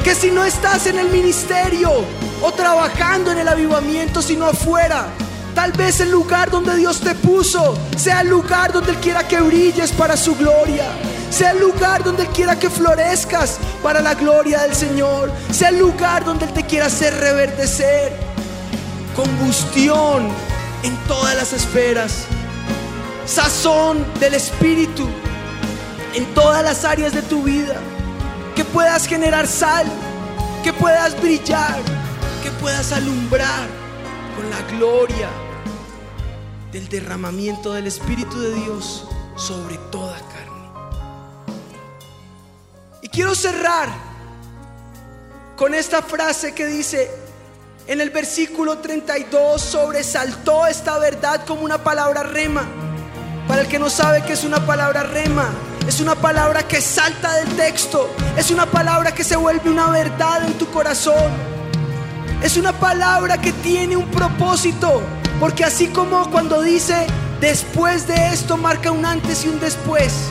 [0.02, 1.92] Que si no estás en el ministerio
[2.42, 5.06] o trabajando en el avivamiento, sino afuera,
[5.54, 9.40] Tal vez el lugar donde Dios te puso sea el lugar donde Él quiera que
[9.40, 10.84] brilles para su gloria.
[11.30, 15.30] Sea el lugar donde Él quiera que florezcas para la gloria del Señor.
[15.50, 18.12] Sea el lugar donde Él te quiera hacer reverdecer.
[19.14, 20.28] Combustión
[20.82, 22.24] en todas las esferas.
[23.26, 25.08] Sazón del Espíritu
[26.14, 27.76] en todas las áreas de tu vida.
[28.54, 29.86] Que puedas generar sal.
[30.62, 31.78] Que puedas brillar.
[32.42, 33.79] Que puedas alumbrar
[34.50, 35.28] la gloria
[36.72, 40.68] del derramamiento del Espíritu de Dios sobre toda carne.
[43.02, 43.88] Y quiero cerrar
[45.56, 47.10] con esta frase que dice
[47.86, 52.68] en el versículo 32, sobresaltó esta verdad como una palabra rema.
[53.48, 55.48] Para el que no sabe que es una palabra rema,
[55.86, 60.44] es una palabra que salta del texto, es una palabra que se vuelve una verdad
[60.44, 61.49] en tu corazón.
[62.42, 65.02] Es una palabra que tiene un propósito,
[65.38, 67.06] porque así como cuando dice,
[67.38, 70.30] después de esto marca un antes y un después,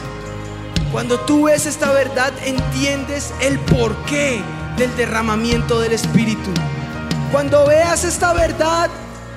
[0.91, 4.41] cuando tú ves esta verdad entiendes el porqué
[4.75, 6.49] del derramamiento del Espíritu.
[7.31, 8.89] Cuando veas esta verdad,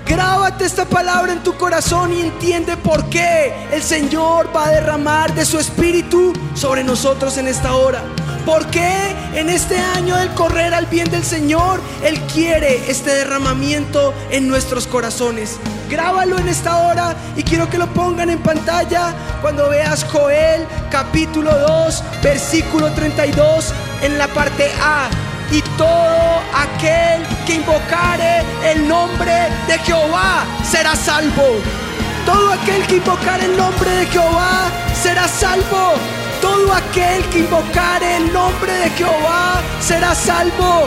[0.06, 5.34] grábate esta palabra en tu corazón y entiende por qué el Señor va a derramar
[5.34, 8.02] de su Espíritu sobre nosotros en esta hora.
[8.44, 14.12] ¿Por qué en este año del correr al bien del Señor Él quiere este derramamiento
[14.30, 15.58] en nuestros corazones?
[15.88, 21.56] Grábalo en esta hora y quiero que lo pongan en pantalla cuando veas Joel capítulo
[21.56, 25.08] 2 versículo 32 en la parte A
[25.52, 31.60] y todo aquel que invocare el nombre de Jehová será salvo.
[32.26, 36.21] Todo aquel que invocare el nombre de Jehová será salvo.
[36.52, 40.86] Todo aquel que invocare el nombre de Jehová será salvo.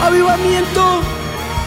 [0.00, 1.00] Avivamiento.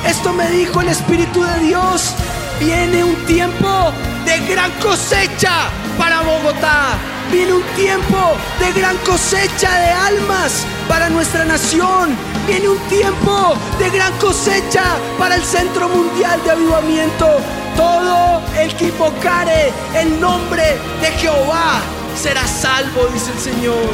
[0.07, 2.13] Esto me dijo el Espíritu de Dios.
[2.57, 3.91] Viene un tiempo
[4.23, 6.95] de gran cosecha para Bogotá.
[7.33, 12.15] Viene un tiempo de gran cosecha de almas para nuestra nación.
[12.47, 14.85] Viene un tiempo de gran cosecha
[15.19, 17.27] para el Centro Mundial de Avivamiento.
[17.75, 21.81] Todo el que invocare el nombre de Jehová
[22.15, 23.89] será salvo, dice el Señor.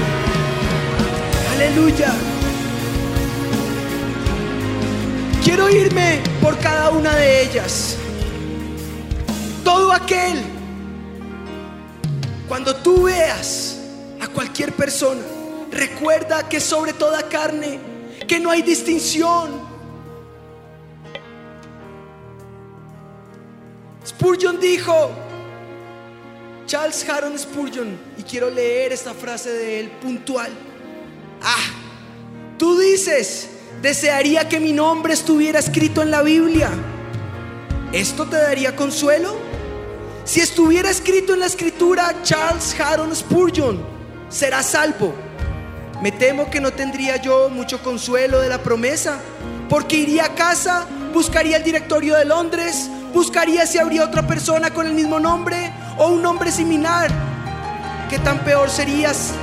[1.53, 2.13] Aleluya.
[5.43, 7.97] Quiero irme por cada una de ellas.
[9.63, 10.41] Todo aquel,
[12.47, 13.77] cuando tú veas
[14.21, 15.21] a cualquier persona,
[15.71, 17.79] recuerda que sobre toda carne,
[18.27, 19.69] que no hay distinción.
[24.05, 25.12] Spurgeon dijo,
[26.69, 30.51] Charles Haron Spurgeon, y quiero leer esta frase de él puntual.
[31.41, 31.65] Ah,
[32.60, 33.49] tú dices,
[33.82, 36.69] desearía que mi nombre estuviera escrito en la Biblia.
[37.91, 39.36] ¿Esto te daría consuelo?
[40.25, 43.84] Si estuviera escrito en la escritura Charles Haron Spurgeon,
[44.29, 45.15] será salvo.
[46.03, 49.19] Me temo que no tendría yo mucho consuelo de la promesa,
[49.69, 54.86] porque iría a casa, buscaría el directorio de Londres, buscaría si habría otra persona con
[54.86, 57.12] el mismo nombre o un nombre similar.
[58.10, 59.34] ¿Qué tan peor serías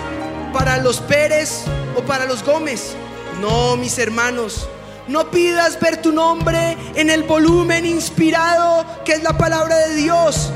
[0.52, 1.62] para los Pérez
[1.94, 2.96] o para los Gómez?
[3.40, 4.68] No, mis hermanos,
[5.06, 10.50] no pidas ver tu nombre en el volumen inspirado que es la palabra de Dios,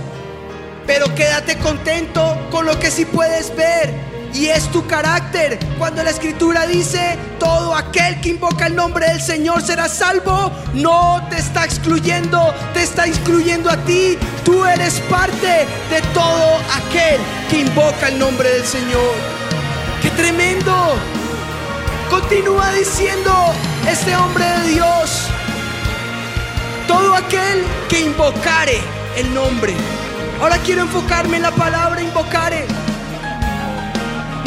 [0.87, 5.59] pero quédate contento con lo que sí puedes ver y es tu carácter.
[5.79, 11.27] Cuando la escritura dice, todo aquel que invoca el nombre del Señor será salvo, no
[11.31, 14.19] te está excluyendo, te está incluyendo a ti.
[14.45, 19.15] Tú eres parte de todo aquel que invoca el nombre del Señor.
[20.03, 20.95] ¡Qué tremendo!
[22.11, 23.33] Continúa diciendo
[23.89, 25.29] este hombre de Dios,
[26.89, 28.81] todo aquel que invocare
[29.17, 29.75] el nombre.
[30.41, 32.67] Ahora quiero enfocarme en la palabra invocare.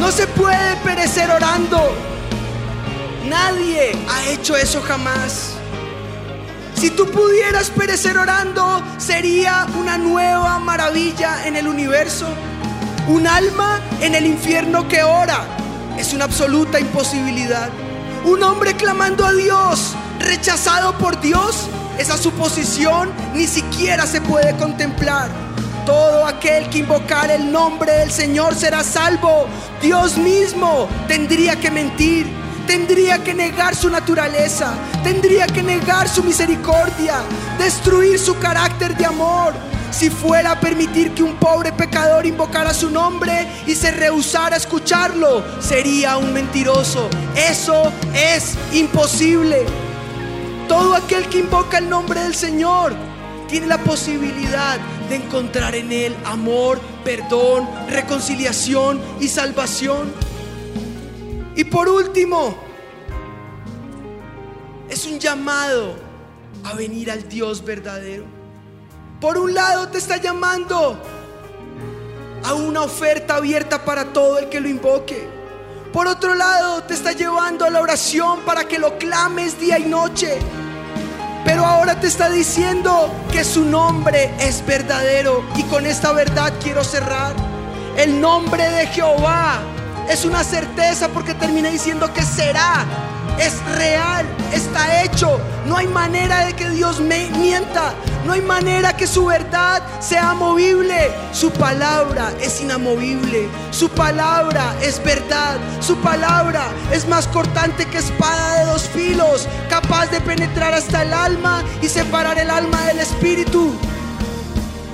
[0.03, 1.79] No se puede perecer orando.
[3.25, 5.53] Nadie ha hecho eso jamás.
[6.75, 12.27] Si tú pudieras perecer orando, sería una nueva maravilla en el universo.
[13.07, 15.45] Un alma en el infierno que ora
[15.97, 17.69] es una absoluta imposibilidad.
[18.25, 25.52] Un hombre clamando a Dios, rechazado por Dios, esa suposición ni siquiera se puede contemplar.
[25.85, 29.47] Todo aquel que invocar el nombre del Señor será salvo.
[29.81, 32.25] Dios mismo tendría que mentir,
[32.65, 37.15] tendría que negar su naturaleza, tendría que negar su misericordia,
[37.57, 39.53] destruir su carácter de amor.
[39.91, 44.57] Si fuera a permitir que un pobre pecador invocara su nombre y se rehusara a
[44.57, 47.09] escucharlo, sería un mentiroso.
[47.35, 49.65] Eso es imposible.
[50.67, 52.95] Todo aquel que invoca el nombre del Señor
[53.47, 54.79] tiene la posibilidad
[55.15, 60.13] encontrar en Él amor, perdón, reconciliación y salvación.
[61.55, 62.55] Y por último,
[64.89, 65.95] es un llamado
[66.63, 68.25] a venir al Dios verdadero.
[69.19, 70.97] Por un lado te está llamando
[72.43, 75.27] a una oferta abierta para todo el que lo invoque.
[75.91, 79.85] Por otro lado te está llevando a la oración para que lo clames día y
[79.85, 80.39] noche.
[81.45, 85.43] Pero ahora te está diciendo que su nombre es verdadero.
[85.55, 87.33] Y con esta verdad quiero cerrar.
[87.97, 89.59] El nombre de Jehová
[90.09, 92.85] es una certeza porque termina diciendo que será
[93.39, 95.39] es real, está hecho.
[95.65, 97.93] No hay manera de que Dios me mienta.
[98.25, 101.11] No hay manera que su verdad sea movible.
[101.31, 103.49] Su palabra es inamovible.
[103.71, 105.57] Su palabra es verdad.
[105.81, 111.13] Su palabra es más cortante que espada de dos filos, capaz de penetrar hasta el
[111.13, 113.73] alma y separar el alma del espíritu.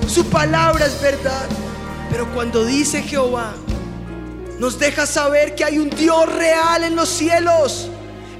[0.08, 1.46] Su palabra es verdad.
[2.10, 3.52] Pero cuando dice Jehová,
[4.58, 7.88] nos deja saber que hay un Dios real en los cielos,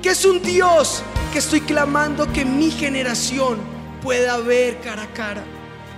[0.02, 3.58] que es un Dios que estoy clamando que mi generación
[4.02, 5.44] pueda ver cara a cara.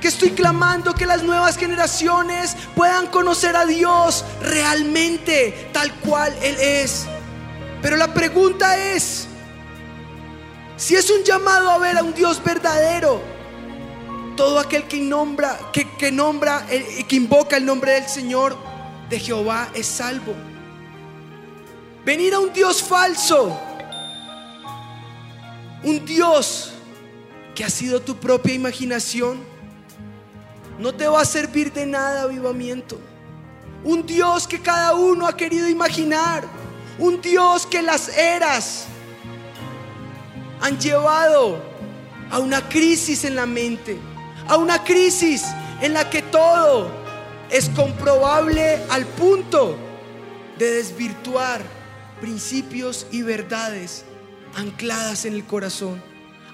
[0.00, 6.57] Que estoy clamando que las nuevas generaciones puedan conocer a Dios realmente tal cual Él
[6.59, 7.07] es.
[7.80, 9.26] Pero la pregunta es,
[10.76, 13.22] si es un llamado a ver a un Dios verdadero,
[14.36, 18.57] todo aquel que nombra, que, que nombra, eh, que invoca el nombre del Señor,
[19.09, 20.34] de Jehová es salvo.
[22.05, 23.57] Venir a un Dios falso,
[25.85, 26.72] un Dios
[27.55, 29.39] que ha sido tu propia imaginación,
[30.78, 32.99] no te va a servir de nada avivamiento.
[33.85, 36.45] Un Dios que cada uno ha querido imaginar.
[36.99, 38.85] Un Dios que las eras
[40.61, 41.61] han llevado
[42.30, 43.99] a una crisis en la mente.
[44.49, 45.45] A una crisis
[45.80, 46.91] en la que todo
[47.51, 49.76] es comprobable al punto
[50.59, 51.61] de desvirtuar
[52.20, 54.05] principios y verdades
[54.57, 56.03] ancladas en el corazón.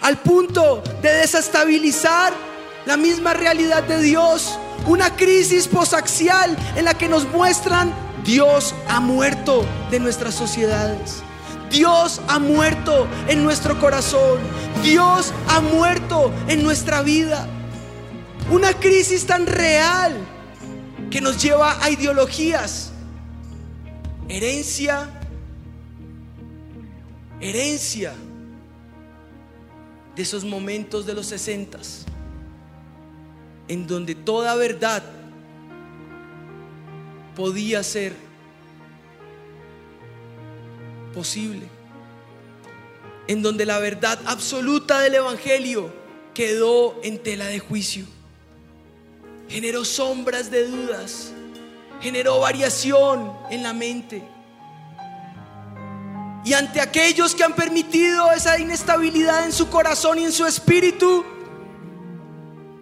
[0.01, 2.32] Al punto de desestabilizar
[2.86, 4.59] la misma realidad de Dios.
[4.86, 7.92] Una crisis posaxial en la que nos muestran
[8.24, 11.22] Dios ha muerto de nuestras sociedades.
[11.70, 14.38] Dios ha muerto en nuestro corazón.
[14.82, 17.46] Dios ha muerto en nuestra vida.
[18.51, 20.14] Una crisis tan real
[21.11, 22.92] que nos lleva a ideologías.
[24.28, 25.18] Herencia.
[27.41, 28.14] Herencia
[30.16, 32.05] de esos momentos de los sesentas
[33.68, 35.03] en donde toda verdad
[37.36, 38.14] podía ser
[41.14, 41.68] posible,
[43.28, 45.93] en donde la verdad absoluta del Evangelio
[46.34, 48.07] quedó en tela de juicio,
[49.49, 51.32] generó sombras de dudas,
[52.01, 54.22] generó variación en la mente.
[56.49, 61.22] Y ante aquellos que han permitido esa inestabilidad en su corazón y en su espíritu,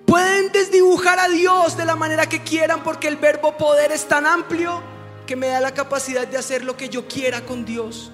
[0.07, 4.25] Pueden desdibujar a Dios de la manera que quieran porque el verbo poder es tan
[4.25, 4.81] amplio
[5.27, 8.13] que me da la capacidad de hacer lo que yo quiera con Dios.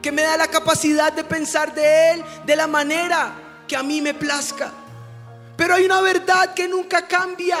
[0.00, 3.34] Que me da la capacidad de pensar de Él de la manera
[3.66, 4.70] que a mí me plazca.
[5.56, 7.58] Pero hay una verdad que nunca cambia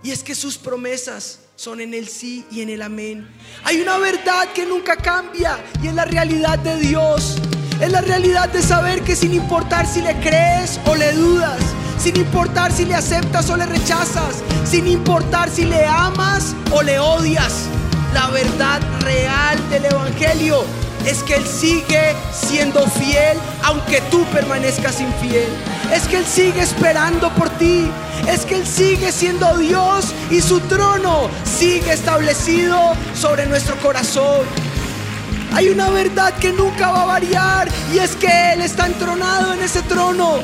[0.00, 3.28] y es que sus promesas son en el sí y en el amén.
[3.64, 7.36] Hay una verdad que nunca cambia y es la realidad de Dios.
[7.80, 11.58] Es la realidad de saber que sin importar si le crees o le dudas,
[11.98, 16.98] sin importar si le aceptas o le rechazas, sin importar si le amas o le
[16.98, 17.66] odias.
[18.14, 20.64] La verdad real del Evangelio
[21.06, 25.48] es que Él sigue siendo fiel aunque tú permanezcas infiel.
[25.92, 27.90] Es que Él sigue esperando por ti.
[28.28, 32.78] Es que Él sigue siendo Dios y su trono sigue establecido
[33.14, 34.46] sobre nuestro corazón.
[35.54, 39.62] Hay una verdad que nunca va a variar y es que Él está entronado en
[39.62, 40.38] ese trono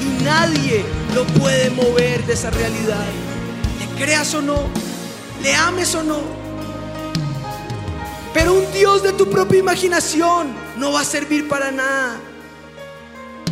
[0.00, 0.84] y nadie
[1.14, 3.04] lo puede mover de esa realidad.
[3.78, 4.62] Le creas o no,
[5.42, 6.37] le ames o no.
[8.38, 12.20] Pero un Dios de tu propia imaginación no va a servir para nada.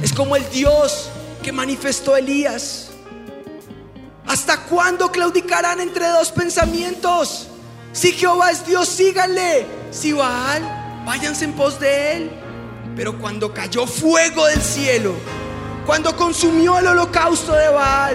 [0.01, 1.09] Es como el Dios
[1.43, 2.91] que manifestó Elías.
[4.29, 7.49] ¿Hasta cuándo claudicarán entre dos pensamientos?
[7.93, 9.67] Si Jehová es Dios, síganle.
[9.91, 10.63] Si Baal,
[11.05, 12.31] váyanse en pos de él.
[12.95, 15.15] Pero cuando cayó fuego del cielo,
[15.85, 18.15] cuando consumió el holocausto de Baal,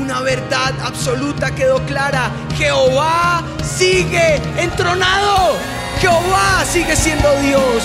[0.00, 2.30] una verdad absoluta quedó clara.
[2.56, 5.75] Jehová sigue entronado.
[5.98, 7.82] Jehová sigue siendo Dios.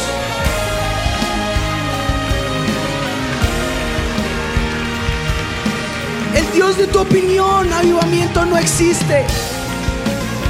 [6.36, 9.26] El Dios de tu opinión, avivamiento, no existe.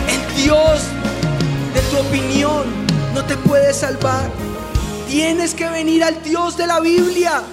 [0.07, 0.81] El Dios
[1.73, 2.65] de tu opinión
[3.13, 4.29] no te puede salvar.
[5.07, 7.43] Tienes que venir al Dios de la Biblia.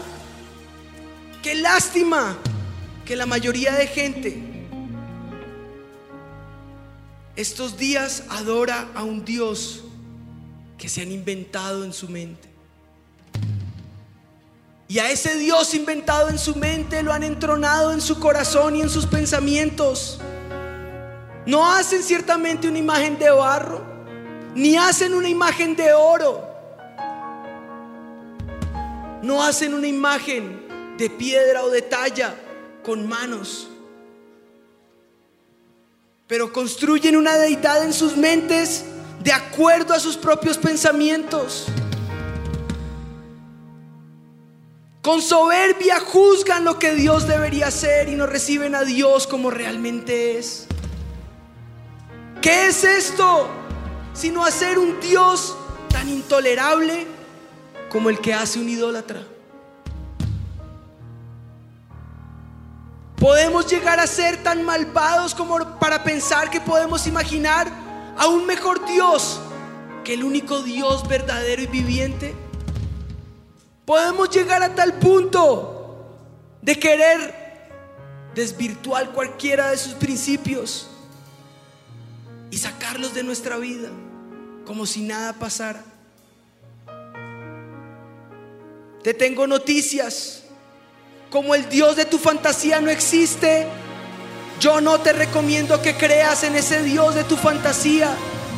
[1.43, 2.37] Qué lástima
[3.05, 4.49] que la mayoría de gente
[7.37, 9.85] estos días adora a un Dios
[10.79, 12.49] que se han inventado en su mente.
[14.87, 18.81] Y a ese Dios inventado en su mente lo han entronado en su corazón y
[18.81, 20.19] en sus pensamientos.
[21.45, 23.85] No hacen ciertamente una imagen de barro,
[24.55, 26.49] ni hacen una imagen de oro,
[29.23, 32.35] no hacen una imagen de piedra o de talla
[32.83, 33.69] con manos,
[36.27, 38.85] pero construyen una deidad en sus mentes
[39.23, 41.67] de acuerdo a sus propios pensamientos.
[45.03, 50.39] Con soberbia juzgan lo que Dios debería ser y no reciben a Dios como realmente
[50.39, 50.67] es.
[52.43, 53.49] ¿Qué es esto?
[54.13, 55.57] Sino hacer un Dios
[55.89, 57.07] tan intolerable
[57.89, 59.23] como el que hace un idólatra.
[63.19, 67.88] Podemos llegar a ser tan malvados como para pensar que podemos imaginar
[68.19, 69.41] a un mejor Dios
[70.05, 72.35] que el único Dios verdadero y viviente.
[73.85, 76.19] Podemos llegar a tal punto
[76.61, 77.71] de querer
[78.35, 80.89] desvirtuar cualquiera de sus principios
[82.51, 83.91] y sacarlos de nuestra vida
[84.67, 85.83] como si nada pasara.
[89.03, 90.45] Te tengo noticias.
[91.31, 93.67] Como el Dios de tu fantasía no existe,
[94.61, 98.11] yo no te recomiendo que creas en ese Dios de tu fantasía.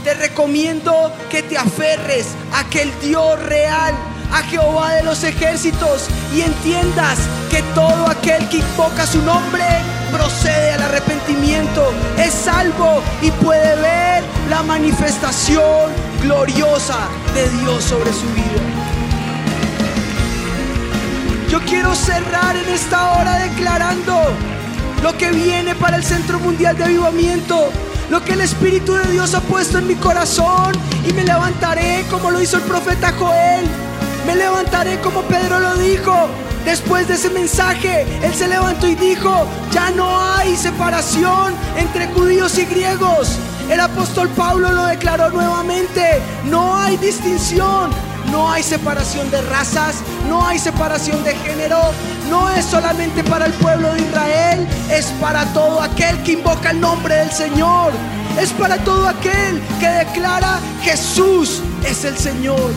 [0.05, 3.95] Te recomiendo que te aferres a aquel Dios real,
[4.33, 7.19] a Jehová de los ejércitos y entiendas
[7.51, 9.63] que todo aquel que invoca su nombre
[10.11, 15.93] procede al arrepentimiento, es salvo y puede ver la manifestación
[16.23, 18.61] gloriosa de Dios sobre su vida.
[21.51, 24.35] Yo quiero cerrar en esta hora declarando
[25.03, 27.71] lo que viene para el Centro Mundial de Avivamiento,
[28.11, 30.75] lo que el Espíritu de Dios ha puesto en mi corazón
[31.09, 33.67] y me levantaré como lo hizo el profeta Joel.
[34.27, 36.15] Me levantaré como Pedro lo dijo.
[36.65, 42.59] Después de ese mensaje, él se levantó y dijo, ya no hay separación entre judíos
[42.59, 43.39] y griegos.
[43.71, 47.91] El apóstol Pablo lo declaró nuevamente, no hay distinción,
[48.31, 49.97] no hay separación de razas,
[50.28, 51.81] no hay separación de género,
[52.28, 56.81] no es solamente para el pueblo de Israel, es para todo aquel que invoca el
[56.81, 57.93] nombre del Señor,
[58.41, 62.70] es para todo aquel que declara Jesús es el Señor.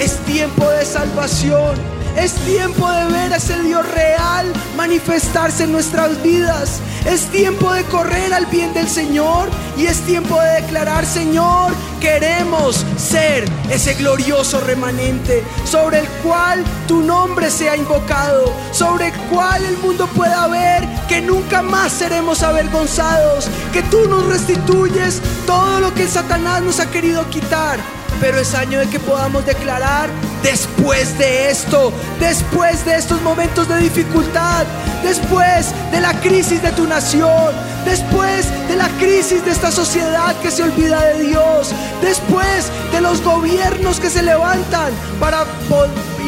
[0.00, 1.95] Es tiempo de salvación.
[2.16, 6.80] Es tiempo de ver a ese Dios real manifestarse en nuestras vidas.
[7.04, 12.86] Es tiempo de correr al bien del Señor y es tiempo de declarar, Señor, queremos
[12.96, 19.76] ser ese glorioso remanente sobre el cual tu nombre sea invocado, sobre el cual el
[19.78, 26.08] mundo pueda ver que nunca más seremos avergonzados, que tú nos restituyes todo lo que
[26.08, 27.78] Satanás nos ha querido quitar
[28.20, 30.08] pero es año de que podamos declarar
[30.42, 34.64] después de esto, después de estos momentos de dificultad,
[35.02, 40.50] después de la crisis de tu nación, después de la crisis de esta sociedad que
[40.50, 41.72] se olvida de Dios,
[42.02, 45.44] después de los gobiernos que se levantan para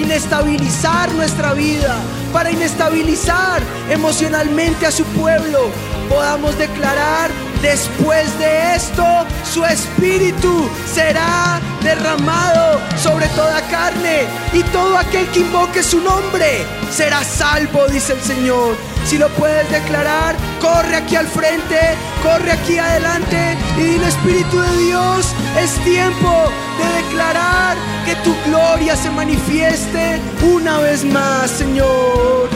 [0.01, 1.97] inestabilizar nuestra vida,
[2.33, 5.71] para inestabilizar emocionalmente a su pueblo,
[6.09, 7.31] podamos declarar
[7.63, 9.05] Después de esto,
[9.45, 17.25] su espíritu será derramado sobre toda carne y todo aquel que invoque su nombre será
[17.25, 18.77] salvo, dice el Señor.
[19.05, 21.79] Si lo puedes declarar, corre aquí al frente,
[22.23, 28.97] corre aquí adelante y dile Espíritu de Dios, es tiempo de declarar que tu gloria
[28.97, 30.21] se manifieste
[30.55, 32.49] una vez más, Señor.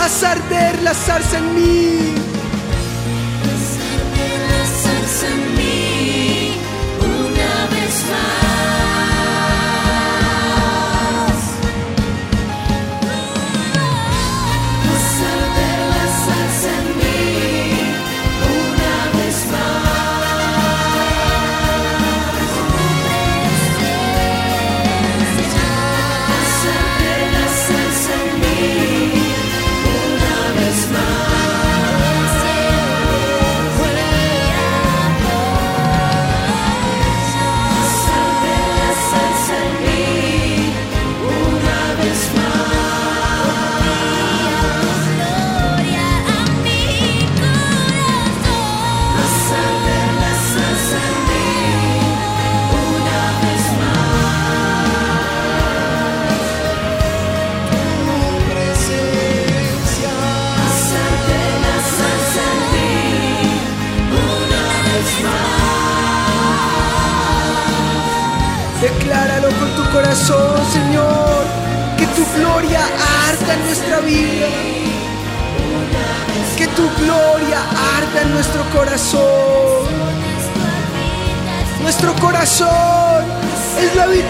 [0.00, 2.27] Haz arder la zarza en mí
[8.08, 8.47] corazón,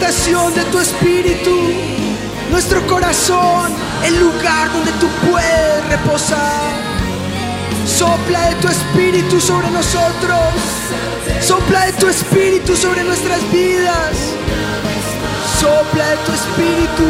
[0.09, 1.55] habitación de tu espíritu.
[2.51, 3.71] nuestro corazón,
[4.03, 6.71] el lugar donde tú puedes reposar.
[7.85, 10.55] Sopla de tu espíritu sobre nosotros.
[11.43, 14.17] Sopla de tu espíritu sobre nuestras vidas.
[15.61, 17.07] Sopla de tu espíritu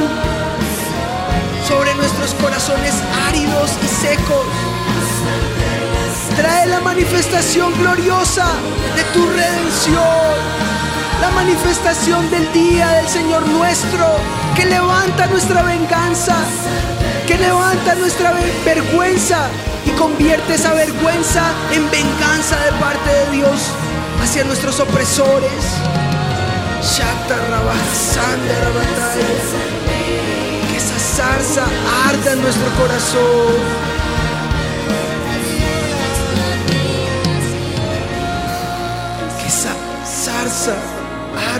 [1.69, 2.95] sobre nuestros corazones
[3.29, 4.47] áridos y secos.
[6.37, 8.47] Trae la manifestación gloriosa
[8.97, 10.68] de tu redención
[11.21, 14.17] la manifestación del día del Señor nuestro,
[14.55, 16.37] que levanta nuestra venganza,
[17.27, 18.33] que levanta nuestra
[18.65, 19.49] vergüenza
[19.85, 21.43] y convierte esa vergüenza
[21.73, 23.61] en venganza de parte de Dios
[24.23, 25.65] hacia nuestros opresores.
[30.71, 31.65] Que esa zarza
[32.09, 33.98] arda en nuestro corazón.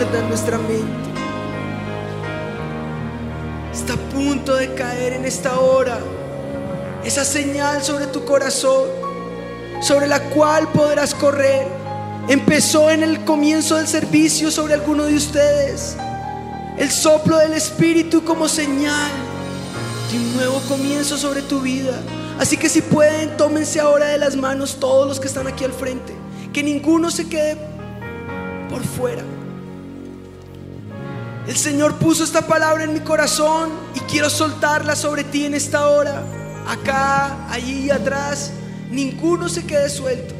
[0.05, 1.09] Nuestra mente.
[3.73, 5.99] Está a punto de caer en esta hora
[7.03, 8.87] esa señal sobre tu corazón,
[9.81, 11.67] sobre la cual podrás correr.
[12.27, 15.97] Empezó en el comienzo del servicio sobre alguno de ustedes.
[16.77, 19.11] El soplo del Espíritu como señal
[20.11, 21.99] de un nuevo comienzo sobre tu vida.
[22.39, 25.73] Así que si pueden, tómense ahora de las manos todos los que están aquí al
[25.73, 26.13] frente.
[26.53, 27.57] Que ninguno se quede
[28.69, 29.23] por fuera.
[31.49, 35.89] El Señor puso esta palabra en mi corazón y quiero soltarla sobre ti en esta
[35.89, 36.23] hora.
[36.67, 38.51] Acá, allí atrás,
[38.91, 40.35] ninguno se quede suelto.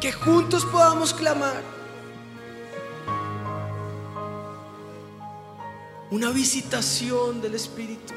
[0.00, 1.62] Que juntos podamos clamar.
[6.10, 8.14] Una visitación del Espíritu.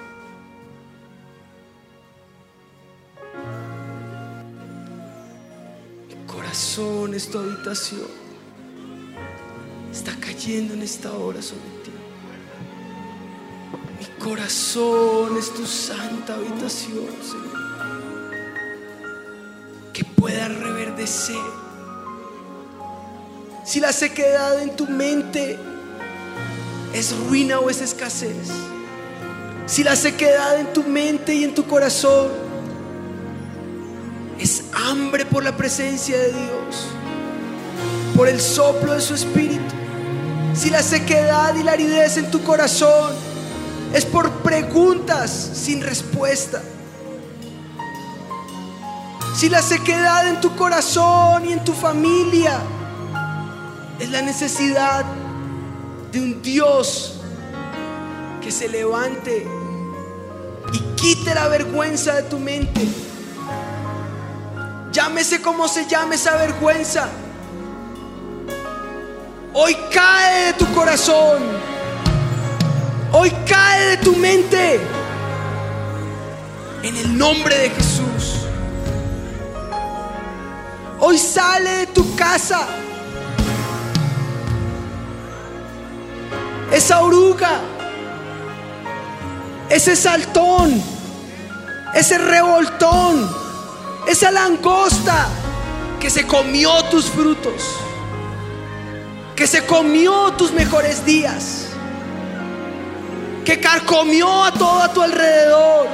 [6.26, 8.27] Corazón es tu habitación
[9.98, 11.92] está cayendo en esta hora sobre ti.
[14.00, 17.58] Mi corazón es tu santa habitación, Señor.
[19.94, 21.36] Que pueda reverdecer.
[23.66, 25.58] Si la sequedad en tu mente
[26.94, 28.50] es ruina o es escasez.
[29.66, 32.30] Si la sequedad en tu mente y en tu corazón
[34.40, 36.86] es hambre por la presencia de Dios,
[38.16, 39.87] por el soplo de su espíritu
[40.58, 43.14] si la sequedad y la aridez en tu corazón
[43.94, 46.62] es por preguntas sin respuesta.
[49.36, 52.60] Si la sequedad en tu corazón y en tu familia
[54.00, 55.06] es la necesidad
[56.12, 57.20] de un Dios
[58.42, 59.48] que se levante
[60.74, 62.88] y quite la vergüenza de tu mente.
[64.92, 67.10] Llámese como se llame esa vergüenza.
[69.60, 71.42] Hoy cae de tu corazón.
[73.12, 74.80] Hoy cae de tu mente.
[76.84, 78.46] En el nombre de Jesús.
[81.00, 82.68] Hoy sale de tu casa.
[86.72, 87.60] Esa oruga.
[89.72, 90.80] Ese saltón.
[91.96, 93.28] Ese revoltón.
[94.08, 95.30] Esa langosta
[96.00, 97.87] que se comió tus frutos
[99.38, 101.68] que se comió tus mejores días,
[103.46, 105.88] que carcomió a todo a tu alrededor.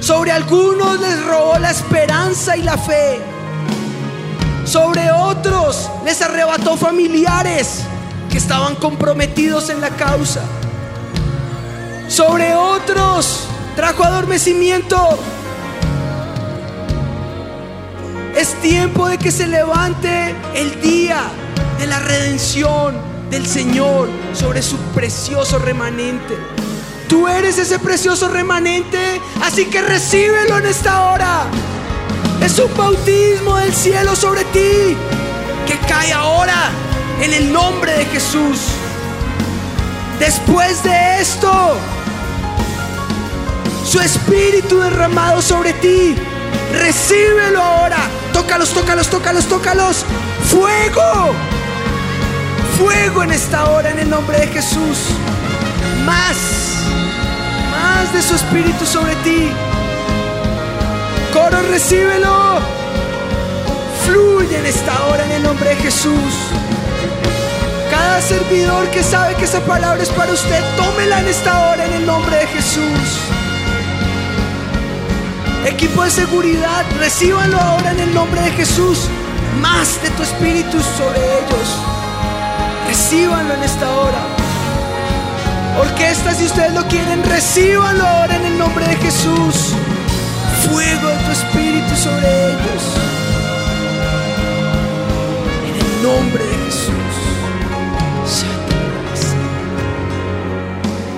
[0.00, 3.20] Sobre algunos les robó la esperanza y la fe.
[4.64, 7.82] Sobre otros les arrebató familiares
[8.28, 10.42] que estaban comprometidos en la causa.
[12.08, 13.44] Sobre otros
[13.76, 14.96] trajo adormecimiento
[18.36, 21.30] es tiempo de que se levante el día
[21.80, 22.94] de la redención
[23.30, 26.36] del Señor sobre su precioso remanente.
[27.08, 31.44] Tú eres ese precioso remanente, así que recíbelo en esta hora.
[32.44, 34.94] Es un bautismo del cielo sobre ti
[35.66, 36.70] que cae ahora
[37.22, 38.58] en el nombre de Jesús.
[40.18, 41.78] Después de esto,
[43.86, 46.14] su espíritu derramado sobre ti,
[46.74, 48.00] recíbelo ahora.
[48.34, 50.04] Tócalos, tócalos, tócalos, tócalos.
[50.50, 51.32] Fuego
[52.80, 54.98] fuego en esta hora en el nombre de Jesús.
[56.06, 56.36] Más,
[57.70, 59.50] más de su espíritu sobre ti.
[61.32, 62.58] Coro, recíbelo.
[64.06, 66.32] Fluye en esta hora en el nombre de Jesús.
[67.90, 71.92] Cada servidor que sabe que esa palabra es para usted, tómela en esta hora en
[71.92, 73.08] el nombre de Jesús.
[75.66, 79.00] Equipo de seguridad, recíbanlo ahora en el nombre de Jesús.
[79.60, 81.99] Más de tu espíritu sobre ellos.
[83.10, 84.20] Recíbanlo en esta hora.
[85.80, 89.74] Orquestas, si ustedes lo quieren, recíbanlo ahora en el nombre de Jesús.
[90.62, 92.82] Fuego de tu espíritu sobre ellos.
[95.66, 96.94] En el nombre de Jesús.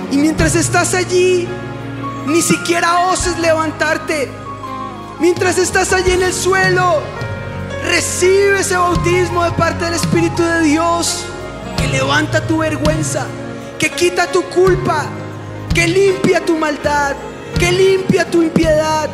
[0.09, 1.47] Y mientras estás allí,
[2.25, 4.31] ni siquiera oses levantarte.
[5.19, 7.03] Mientras estás allí en el suelo,
[7.85, 11.27] recibe ese bautismo de parte del Espíritu de Dios
[11.93, 13.27] levanta tu vergüenza,
[13.77, 15.05] que quita tu culpa,
[15.75, 17.15] que limpia tu maldad,
[17.59, 19.07] que limpia tu impiedad,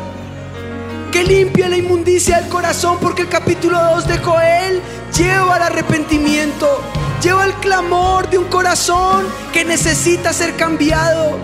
[1.12, 4.80] que limpia la inmundicia del corazón, porque el capítulo 2 de Joel
[5.14, 6.80] lleva al arrepentimiento,
[7.22, 11.38] lleva el clamor de un corazón que necesita ser cambiado.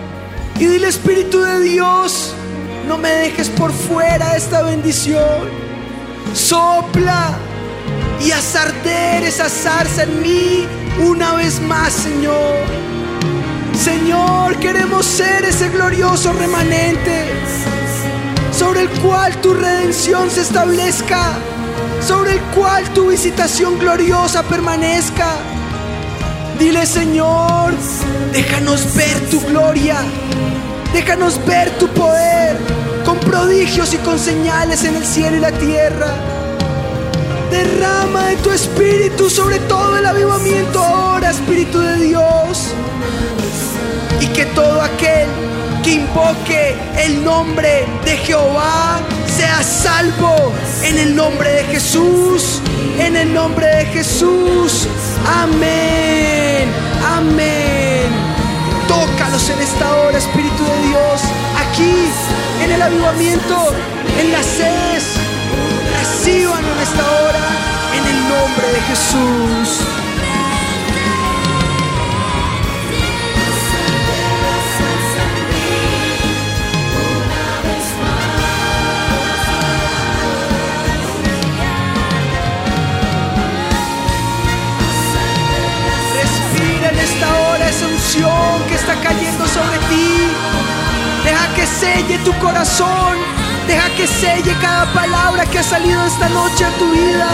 [0.57, 2.33] Y dile Espíritu de Dios,
[2.87, 5.67] no me dejes por fuera de esta bendición.
[6.33, 7.37] Sopla
[8.25, 10.67] y haz arder esa zarza en mí
[10.99, 12.65] una vez más, Señor.
[13.73, 17.25] Señor, queremos ser ese glorioso remanente
[18.51, 21.33] sobre el cual tu redención se establezca,
[22.05, 25.35] sobre el cual tu visitación gloriosa permanezca.
[26.57, 27.73] Dile, Señor,
[28.33, 29.97] déjanos ver tu gloria,
[30.91, 32.57] déjanos ver tu poder
[33.05, 36.36] con prodigios y con señales en el cielo y la tierra.
[37.51, 42.73] Derrama de tu espíritu sobre todo el avivamiento ahora, Espíritu de Dios.
[44.19, 45.27] Y que todo aquel
[45.83, 48.99] que invoque el nombre de Jehová
[49.37, 50.51] sea salvo
[50.83, 52.61] en el nombre de Jesús,
[52.99, 54.87] en el nombre de Jesús.
[55.25, 56.67] Amén,
[57.17, 58.07] amén.
[58.87, 61.21] Tócalos en esta hora, Espíritu de Dios,
[61.61, 62.09] aquí,
[62.63, 63.73] en el avivamiento,
[64.19, 65.36] en las sedes.
[66.17, 67.39] Reciban en esta hora,
[67.93, 69.85] en el nombre de Jesús.
[86.15, 90.31] Respira en esta hora esa unción que está cayendo sobre ti.
[91.23, 93.26] Deja que selle tu corazón.
[93.67, 97.27] Deja que selle cada palabra que ha salido esta noche a tu vida.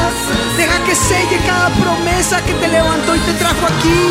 [0.57, 4.01] Deja que selle cada promesa que te levantó y te trajo aquí.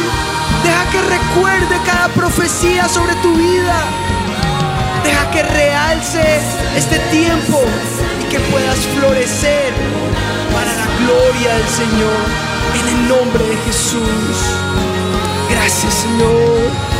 [0.62, 3.77] Deja que recuerde cada profecía sobre tu vida.
[5.03, 6.41] Deja que realce
[6.77, 7.61] este tiempo
[8.20, 9.73] y que puedas florecer
[10.55, 12.23] para la gloria del Señor.
[12.79, 14.37] En el nombre de Jesús.
[15.51, 16.91] Gracias Señor.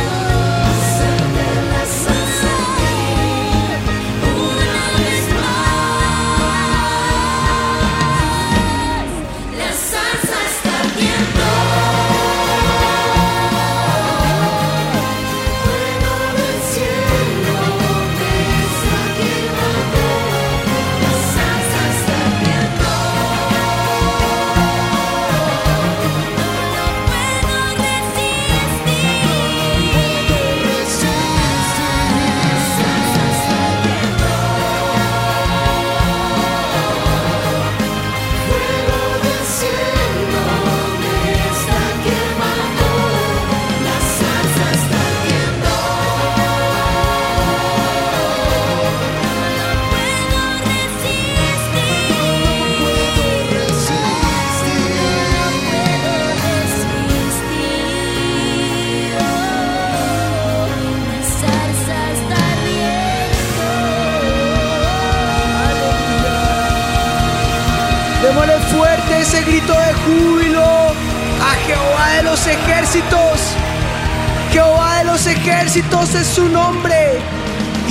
[75.75, 77.19] Ejércitos es su nombre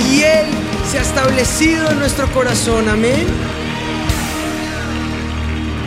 [0.09, 0.45] y Él
[0.89, 2.87] se ha establecido en nuestro corazón.
[2.87, 3.25] Amén.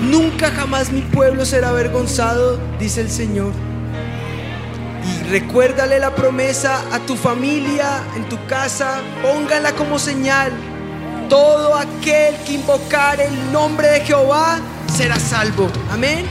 [0.02, 3.52] Nunca jamás mi pueblo será avergonzado, dice el Señor.
[5.06, 10.52] Y recuérdale la promesa a tu familia, en tu casa, póngala como señal.
[11.30, 14.58] Todo aquel que invocar el nombre de Jehová
[14.94, 15.70] será salvo.
[15.90, 16.26] Amén.